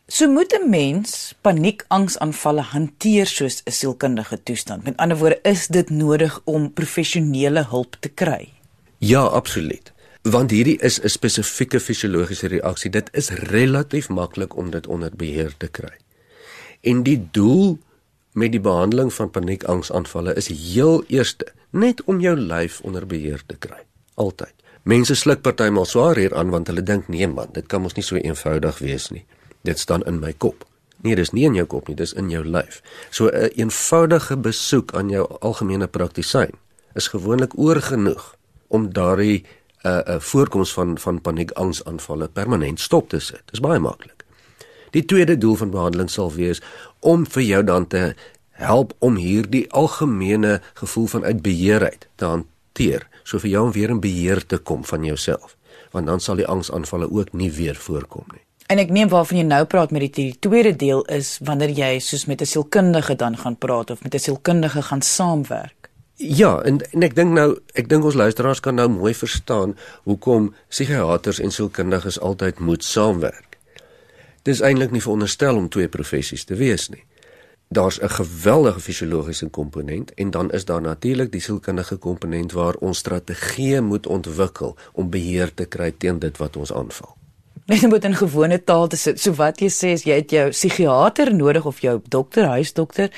So 0.07 0.27
moet 0.27 0.53
'n 0.53 0.69
mens 0.69 1.33
paniekangsaanvalle 1.41 2.61
hanteer 2.61 3.25
soos 3.25 3.61
'n 3.63 3.71
sielkundige 3.71 4.43
toestand. 4.43 4.83
Met 4.83 4.97
ander 4.97 5.17
woorde, 5.17 5.39
is 5.43 5.67
dit 5.67 5.89
nodig 5.89 6.41
om 6.43 6.73
professionele 6.73 7.65
hulp 7.69 7.95
te 7.99 8.09
kry? 8.09 8.53
Ja, 8.97 9.21
absoluut. 9.21 9.93
Want 10.25 10.49
hierdie 10.51 10.79
is 10.81 10.97
'n 11.01 11.09
spesifieke 11.09 11.79
fisiologiese 11.79 12.47
reaksie. 12.47 12.89
Dit 12.89 13.09
is 13.13 13.29
relatief 13.29 14.09
maklik 14.09 14.55
om 14.57 14.69
dit 14.69 14.87
onder 14.87 15.11
beheer 15.15 15.53
te 15.57 15.67
kry. 15.67 15.93
En 16.81 17.03
die 17.03 17.27
doel 17.31 17.77
met 18.31 18.51
die 18.51 18.59
behandeling 18.59 19.13
van 19.13 19.29
paniekangsaanvalle 19.29 20.33
is 20.33 20.47
heel 20.47 21.03
eerste 21.07 21.47
net 21.69 22.03
om 22.03 22.19
jou 22.19 22.37
lyf 22.37 22.81
onder 22.81 23.05
beheer 23.07 23.43
te 23.45 23.55
kry. 23.55 23.85
Altyd. 24.13 24.53
Mense 24.83 25.15
sluk 25.15 25.41
partymal 25.41 25.85
swaar 25.85 26.15
hier 26.15 26.35
aan 26.35 26.49
want 26.49 26.67
hulle 26.67 26.83
dink 26.83 27.07
nee 27.07 27.27
man, 27.27 27.47
dit 27.53 27.65
kan 27.65 27.81
mos 27.81 27.93
nie 27.93 28.03
so 28.03 28.15
eenvoudig 28.15 28.79
wees 28.79 29.09
nie. 29.09 29.25
Dit 29.61 29.79
staan 29.79 30.03
in 30.03 30.19
my 30.19 30.33
kop. 30.33 30.65
Nee, 31.01 31.15
dis 31.15 31.31
nie 31.31 31.45
in 31.45 31.53
jou 31.53 31.65
kop 31.65 31.87
nie, 31.87 31.95
dis 31.95 32.13
in 32.13 32.29
jou 32.29 32.43
lyf. 32.43 32.81
So 33.09 33.27
'n 33.27 33.49
eenvoudige 33.55 34.37
besoek 34.37 34.93
aan 34.93 35.09
jou 35.09 35.37
algemene 35.39 35.87
praktisyn 35.87 36.51
is 36.95 37.07
gewoonlik 37.07 37.57
oorgenoeg 37.57 38.35
om 38.67 38.93
daardie 38.93 39.45
'n 39.85 39.87
uh, 39.87 39.97
'n 39.97 40.11
uh, 40.11 40.19
voorkoms 40.19 40.73
van 40.73 40.97
van 40.97 41.21
paniekangsaanvalle 41.21 42.27
permanent 42.27 42.79
stop 42.79 43.09
te 43.09 43.19
sit. 43.19 43.41
Dis 43.45 43.59
baie 43.59 43.79
maklik. 43.79 44.25
Die 44.91 45.05
tweede 45.05 45.37
doel 45.37 45.55
van 45.55 45.69
behandeling 45.69 46.09
sal 46.09 46.33
wees 46.33 46.61
om 46.99 47.25
vir 47.27 47.43
jou 47.43 47.63
dan 47.63 47.87
te 47.87 48.15
help 48.49 48.93
om 48.99 49.15
hierdie 49.15 49.71
algemene 49.71 50.61
gevoel 50.73 51.05
van 51.05 51.23
uitbeheerheid 51.23 52.07
te 52.15 52.25
hanteer, 52.25 53.07
so 53.23 53.39
vir 53.39 53.49
jou 53.49 53.65
om 53.65 53.71
weer 53.71 53.89
in 53.89 53.99
beheer 53.99 54.45
te 54.45 54.57
kom 54.57 54.85
van 54.85 55.03
jouself, 55.03 55.57
want 55.91 56.07
dan 56.07 56.19
sal 56.19 56.35
die 56.35 56.47
angsaanvalle 56.47 57.11
ook 57.11 57.33
nie 57.33 57.51
weer 57.51 57.75
voorkom 57.75 58.25
nie. 58.31 58.41
En 58.65 58.79
ek 58.81 58.89
neem 58.89 59.09
waarvan 59.11 59.37
jy 59.37 59.45
nou 59.45 59.65
praat 59.69 59.91
met 59.93 60.07
die, 60.07 60.11
die 60.11 60.39
tweede 60.41 60.73
deel 60.75 61.03
is 61.13 61.35
wanneer 61.45 61.69
jy 61.69 61.99
soos 61.99 62.25
met 62.25 62.41
'n 62.41 62.45
sielkundige 62.45 63.15
dan 63.15 63.37
gaan 63.37 63.57
praat 63.57 63.91
of 63.91 64.03
met 64.03 64.15
'n 64.15 64.19
sielkundige 64.19 64.81
gaan 64.81 65.01
saamwerk. 65.01 65.84
Ja, 66.17 66.61
en 66.63 66.79
en 66.91 67.03
ek 67.03 67.15
dink 67.15 67.33
nou, 67.35 67.57
ek 67.75 67.89
dink 67.91 68.05
ons 68.07 68.15
luisteraars 68.15 68.61
kan 68.63 68.77
nou 68.79 68.87
mooi 68.89 69.11
verstaan 69.13 69.73
hoekom 70.07 70.53
psigiaters 70.71 71.41
en 71.43 71.51
sielkundiges 71.51 72.19
altyd 72.19 72.59
moet 72.59 72.83
saamwerk. 72.83 73.57
Dis 74.47 74.61
eintlik 74.63 74.93
nie 74.95 75.01
veronderstel 75.03 75.59
om 75.59 75.67
twee 75.69 75.91
professies 75.91 76.47
te 76.47 76.55
wees 76.55 76.87
nie. 76.89 77.03
Daar's 77.67 77.99
'n 77.99 78.09
geweldige 78.09 78.79
fisiologiese 78.79 79.49
komponent 79.49 80.13
en 80.13 80.31
dan 80.31 80.51
is 80.51 80.65
daar 80.65 80.81
natuurlik 80.81 81.31
die 81.31 81.41
sielkundige 81.41 81.97
komponent 81.97 82.51
waar 82.51 82.75
ons 82.75 82.97
strategieë 82.97 83.81
moet 83.81 84.07
ontwikkel 84.07 84.77
om 84.93 85.09
beheer 85.09 85.53
te 85.53 85.65
kry 85.65 85.91
teen 85.91 86.19
dit 86.19 86.37
wat 86.37 86.55
ons 86.55 86.73
aanval 86.73 87.17
net 87.65 87.83
om 87.83 87.93
dit 87.95 88.03
in 88.05 88.15
gewone 88.15 88.57
taal 88.63 88.87
te 88.87 88.97
sit. 88.99 89.19
So 89.21 89.33
wat 89.39 89.61
jy 89.61 89.69
sê 89.73 89.93
is 89.95 90.05
jy 90.05 90.19
het 90.21 90.33
jou 90.33 90.49
psigiater 90.53 91.33
nodig 91.33 91.65
of 91.65 91.81
jou 91.81 91.97
dokter, 92.13 92.47
huisdokter 92.57 93.09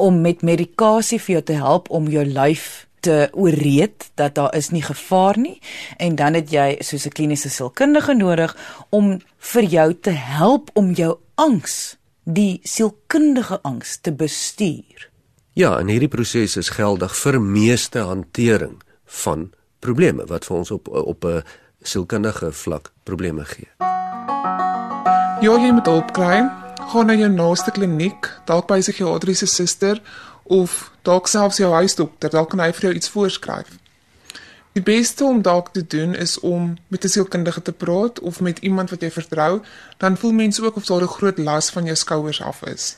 om 0.00 0.22
met 0.24 0.44
medikasie 0.46 1.20
vir 1.20 1.38
jou 1.38 1.42
te 1.50 1.58
help 1.60 1.90
om 1.90 2.08
jou 2.08 2.24
lyf 2.24 2.86
te 3.00 3.28
ooreed 3.32 4.10
dat 4.20 4.34
daar 4.36 4.54
is 4.56 4.70
nie 4.70 4.82
gevaar 4.84 5.38
nie 5.40 5.56
en 5.96 6.16
dan 6.16 6.36
het 6.36 6.52
jy 6.52 6.76
soos 6.80 7.06
'n 7.06 7.16
kliniese 7.16 7.48
sielkundige 7.48 8.14
nodig 8.14 8.56
om 8.90 9.20
vir 9.38 9.64
jou 9.64 9.94
te 9.94 10.10
help 10.10 10.70
om 10.74 10.92
jou 10.92 11.18
angs, 11.34 11.96
die 12.24 12.60
sielkundige 12.62 13.60
angs 13.62 13.98
te 14.00 14.12
bestuur. 14.12 15.08
Ja, 15.52 15.78
en 15.78 15.88
hierdie 15.88 16.08
proses 16.08 16.56
is 16.56 16.68
geldig 16.68 17.16
vir 17.16 17.40
meeste 17.40 17.98
hantering 17.98 18.82
van 19.04 19.50
probleme 19.80 20.26
wat 20.26 20.44
vir 20.44 20.56
ons 20.56 20.70
op 20.70 20.88
op 20.88 21.24
'n 21.24 21.42
sielkundige 21.82 22.52
vlak 22.52 22.92
probleme 23.02 23.44
gee. 23.44 23.68
Ja, 25.40 25.56
jy 25.56 25.72
moet 25.72 25.86
hulp 25.86 26.12
kry. 26.12 26.42
Gaan 26.90 27.06
na 27.06 27.14
jou 27.14 27.30
naaste 27.30 27.70
kliniek, 27.70 28.28
dalk 28.44 28.66
by 28.66 28.76
'n 28.76 28.82
psigiatriese 28.82 29.46
suster 29.46 30.02
of 30.44 30.90
dalk 31.02 31.28
selfs 31.28 31.56
jou 31.56 31.72
huisdokter, 31.72 32.30
dalk 32.30 32.50
kan 32.50 32.60
hy 32.60 32.72
vir 32.72 32.80
jou 32.80 32.94
iets 32.94 33.08
voorskryf. 33.08 33.78
Die 34.72 34.82
beste 34.82 35.24
om 35.24 35.42
dalk 35.42 35.72
te 35.72 35.86
doen 35.86 36.14
is 36.14 36.38
om 36.40 36.76
met 36.88 37.04
'n 37.04 37.08
sielkundige 37.08 37.62
te 37.62 37.72
praat 37.72 38.20
of 38.20 38.40
met 38.40 38.58
iemand 38.58 38.90
wat 38.90 39.00
jy 39.00 39.10
vertrou, 39.10 39.62
dan 39.98 40.16
voel 40.16 40.32
mense 40.32 40.64
ook 40.64 40.76
of 40.76 40.84
daar 40.84 41.02
'n 41.02 41.06
groot 41.06 41.38
las 41.38 41.70
van 41.70 41.84
jou 41.84 41.96
skouers 41.96 42.42
af 42.42 42.62
is. 42.62 42.96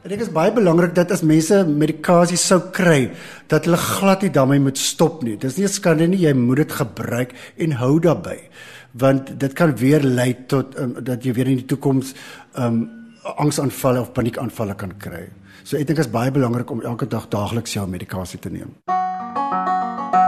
Dit 0.00 0.22
is 0.24 0.30
baie 0.32 0.48
belangrik 0.48 0.94
dat 0.96 1.10
as 1.12 1.20
mense 1.20 1.58
medikasie 1.68 2.38
sou 2.40 2.56
kry, 2.72 3.10
dat 3.52 3.66
hulle 3.68 3.76
glad 3.76 4.22
nie 4.24 4.30
daarmee 4.32 4.62
moet 4.64 4.78
stop 4.80 5.20
nie. 5.26 5.36
Dis 5.36 5.58
nie 5.58 5.66
'n 5.66 5.68
skande 5.68 6.06
nie, 6.08 6.24
jy 6.24 6.32
moet 6.32 6.56
dit 6.56 6.72
gebruik 6.72 7.34
en 7.58 7.72
hou 7.72 8.00
daarbey. 8.00 8.48
Want 8.92 9.38
dit 9.38 9.52
kan 9.52 9.76
weer 9.76 10.00
lei 10.00 10.36
tot 10.46 10.78
um, 10.78 10.94
dat 11.04 11.22
jy 11.22 11.32
weer 11.32 11.48
in 11.48 11.56
die 11.56 11.66
toekoms 11.66 12.14
um 12.56 12.88
angsaanvalle 13.36 14.00
of 14.00 14.12
paniekaanvalle 14.12 14.74
kan 14.74 14.96
kry. 14.98 15.28
So 15.64 15.76
ek 15.76 15.86
dink 15.86 15.98
dit 15.98 16.06
is 16.06 16.12
baie 16.12 16.30
belangrik 16.30 16.70
om 16.70 16.80
elke 16.80 17.06
dag 17.06 17.28
daagliks 17.28 17.74
jou 17.74 17.86
medikasie 17.86 18.38
te 18.38 18.48
neem. 18.48 18.72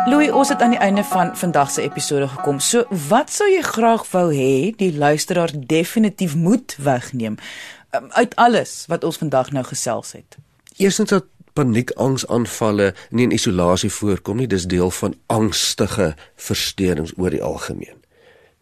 Louis, 0.06 0.30
ons 0.30 0.48
het 0.48 0.60
aan 0.60 0.70
die 0.70 0.82
einde 0.82 1.04
van 1.04 1.36
vandag 1.36 1.70
se 1.70 1.82
episode 1.82 2.28
gekom. 2.28 2.60
So, 2.60 2.84
wat 3.08 3.30
sou 3.30 3.48
jy 3.48 3.62
graag 3.62 4.04
wou 4.10 4.32
hê 4.34 4.74
die 4.76 4.92
luisteraar 4.98 5.50
definitief 5.54 6.34
moet 6.34 6.76
wegneem 6.78 7.38
uit 7.92 8.36
alles 8.36 8.84
wat 8.88 9.04
ons 9.04 9.16
vandag 9.20 9.50
nou 9.52 9.64
gesels 9.64 10.12
het. 10.12 10.36
Eerstens 10.76 11.10
dat 11.10 11.24
paniekangsaanvalle 11.52 12.92
nie 13.10 13.26
in 13.28 13.34
isolasie 13.36 13.90
voorkom 13.92 14.40
nie, 14.40 14.48
dis 14.48 14.64
deel 14.64 14.90
van 14.90 15.14
angstige 15.26 16.14
versteurings 16.36 17.12
oor 17.16 17.30
die 17.30 17.42
algemeen. 17.42 17.98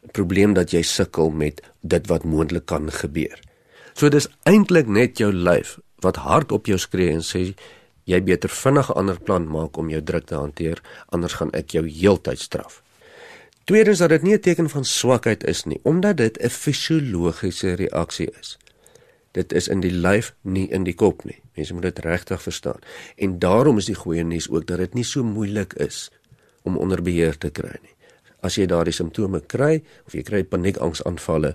'n 0.02 0.10
Probleem 0.12 0.52
dat 0.54 0.70
jy 0.70 0.82
sukkel 0.82 1.30
met 1.30 1.62
dit 1.80 2.06
wat 2.06 2.24
moontlik 2.24 2.66
kan 2.66 2.90
gebeur. 2.90 3.38
So 3.94 4.08
dis 4.08 4.28
eintlik 4.42 4.86
net 4.86 5.18
jou 5.18 5.32
lyf 5.32 5.78
wat 6.00 6.16
hard 6.16 6.52
op 6.52 6.66
jou 6.66 6.78
skree 6.78 7.12
en 7.12 7.22
sê 7.22 7.54
jy 8.04 8.22
beter 8.22 8.48
vinnig 8.48 8.90
'n 8.90 8.98
ander 8.98 9.20
plan 9.20 9.48
maak 9.48 9.76
om 9.76 9.90
jou 9.90 10.02
druk 10.02 10.26
te 10.26 10.34
hanteer, 10.34 10.82
anders 11.08 11.32
gaan 11.32 11.52
ek 11.52 11.70
jou 11.70 11.88
heeltyd 11.88 12.38
straf. 12.38 12.82
Tweedens 13.64 13.98
dat 13.98 14.08
dit 14.08 14.22
nie 14.22 14.34
'n 14.34 14.40
teken 14.40 14.70
van 14.70 14.84
swakheid 14.84 15.44
is 15.44 15.64
nie, 15.64 15.80
omdat 15.82 16.16
dit 16.16 16.38
'n 16.42 16.48
fisiologiese 16.48 17.72
reaksie 17.72 18.30
is. 18.40 18.58
Dit 19.32 19.52
is 19.52 19.68
in 19.70 19.82
die 19.84 19.92
lyf, 19.94 20.32
nie 20.42 20.66
in 20.74 20.84
die 20.84 20.94
kop 20.94 21.22
nie. 21.24 21.38
Mense 21.56 21.74
moet 21.74 21.86
dit 21.90 22.02
regtig 22.04 22.42
verstaan. 22.42 22.82
En 23.16 23.38
daarom 23.38 23.78
is 23.78 23.86
die 23.86 23.98
goeie 23.98 24.24
nuus 24.26 24.48
ook 24.50 24.66
dat 24.66 24.82
dit 24.82 24.94
nie 24.98 25.06
so 25.06 25.22
moeilik 25.24 25.76
is 25.78 26.08
om 26.62 26.76
onder 26.76 27.02
beheer 27.02 27.38
te 27.38 27.50
kry 27.50 27.76
nie. 27.82 27.94
As 28.42 28.56
jy 28.56 28.66
daardie 28.66 28.94
simptome 28.96 29.40
kry 29.46 29.82
of 30.06 30.16
jy 30.16 30.24
kry 30.26 30.42
paniekangsaanvalle, 30.48 31.54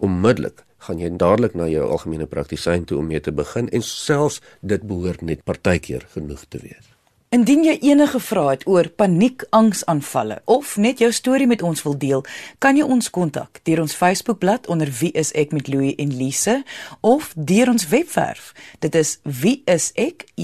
onmiddellik 0.00 0.62
gaan 0.86 1.00
jy 1.00 1.10
dadelik 1.20 1.56
na 1.58 1.66
jou 1.68 1.84
algemene 1.88 2.28
praktisyn 2.28 2.86
toe 2.88 3.00
om 3.00 3.10
mee 3.10 3.20
te 3.20 3.34
begin 3.36 3.68
en 3.68 3.84
selfs 3.84 4.40
dit 4.60 4.86
behoort 4.86 5.24
net 5.26 5.44
partykeer 5.44 6.06
genoeg 6.14 6.46
te 6.48 6.62
wees. 6.62 6.99
Indien 7.30 7.60
jy 7.62 7.76
enige 7.86 8.18
vrae 8.18 8.48
het 8.56 8.64
oor 8.66 8.88
paniekangsaanvalle 8.98 10.40
of 10.50 10.72
net 10.82 10.98
jou 10.98 11.12
storie 11.14 11.46
met 11.46 11.62
ons 11.62 11.78
wil 11.86 11.94
deel, 11.94 12.24
kan 12.58 12.74
jy 12.74 12.82
ons 12.82 13.06
kontak 13.14 13.60
deur 13.68 13.84
ons 13.84 13.94
Facebookblad 13.94 14.66
onder 14.66 14.90
Wie 14.98 15.14
is 15.14 15.30
ek 15.38 15.54
met 15.54 15.70
Louie 15.70 15.94
en 15.94 16.10
Lise 16.10 16.64
of 17.06 17.30
deur 17.36 17.70
ons 17.70 17.86
webwerf. 17.92 18.50
Dit 18.82 18.98
is 18.98 19.22
wieisek.co.za. 19.22 20.34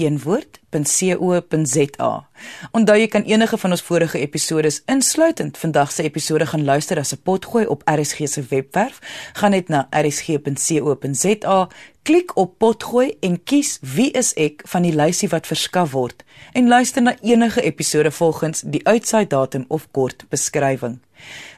Onthou 2.71 2.97
jy 3.01 3.07
kan 3.11 3.27
enige 3.27 3.57
van 3.59 3.75
ons 3.75 3.83
vorige 3.83 4.23
episode 4.23 4.71
insluitend 4.87 5.59
vandag 5.59 5.91
se 5.91 6.07
episode 6.07 6.47
gaan 6.47 6.63
luister 6.63 6.99
as 7.03 7.11
'n 7.11 7.19
potgooi 7.23 7.65
op 7.67 7.83
RSG 7.83 8.31
se 8.31 8.41
webwerf. 8.47 8.99
Gaan 9.33 9.51
net 9.51 9.67
na 9.67 9.87
rsg.co.za 9.91 11.67
Klik 12.07 12.37
op 12.37 12.53
potgooi 12.57 13.17
en 13.19 13.33
kies 13.43 13.73
wie 13.83 14.07
is 14.15 14.29
ek 14.39 14.61
van 14.71 14.85
die 14.87 14.93
lysie 14.95 15.27
wat 15.27 15.47
verskaf 15.49 15.89
word 15.91 16.21
en 16.55 16.69
luister 16.71 17.03
na 17.03 17.17
enige 17.19 17.59
episode 17.67 18.11
volgens 18.15 18.63
die 18.63 18.79
uitsaai 18.87 19.25
datum 19.27 19.65
of 19.67 19.89
kort 19.91 20.23
beskrywing. 20.31 21.01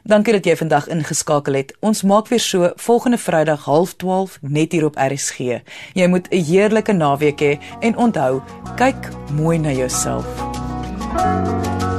Dankie 0.02 0.34
dat 0.34 0.48
jy 0.50 0.56
vandag 0.58 0.88
ingeskakel 0.90 1.54
het. 1.54 1.70
Ons 1.86 2.02
maak 2.02 2.32
weer 2.34 2.42
so 2.42 2.72
volgende 2.82 3.18
Vrydag 3.22 3.68
12:30 3.70 4.40
net 4.40 4.72
hier 4.72 4.88
op 4.90 4.98
RSG. 4.98 5.62
Jy 5.94 6.06
moet 6.06 6.26
'n 6.30 6.44
heerlike 6.44 6.92
naweek 6.92 7.40
hê 7.40 7.58
en 7.80 7.96
onthou, 7.96 8.42
kyk 8.76 9.08
mooi 9.32 9.58
na 9.58 9.70
jouself. 9.70 10.26
thank 11.10 11.82
you 11.82 11.89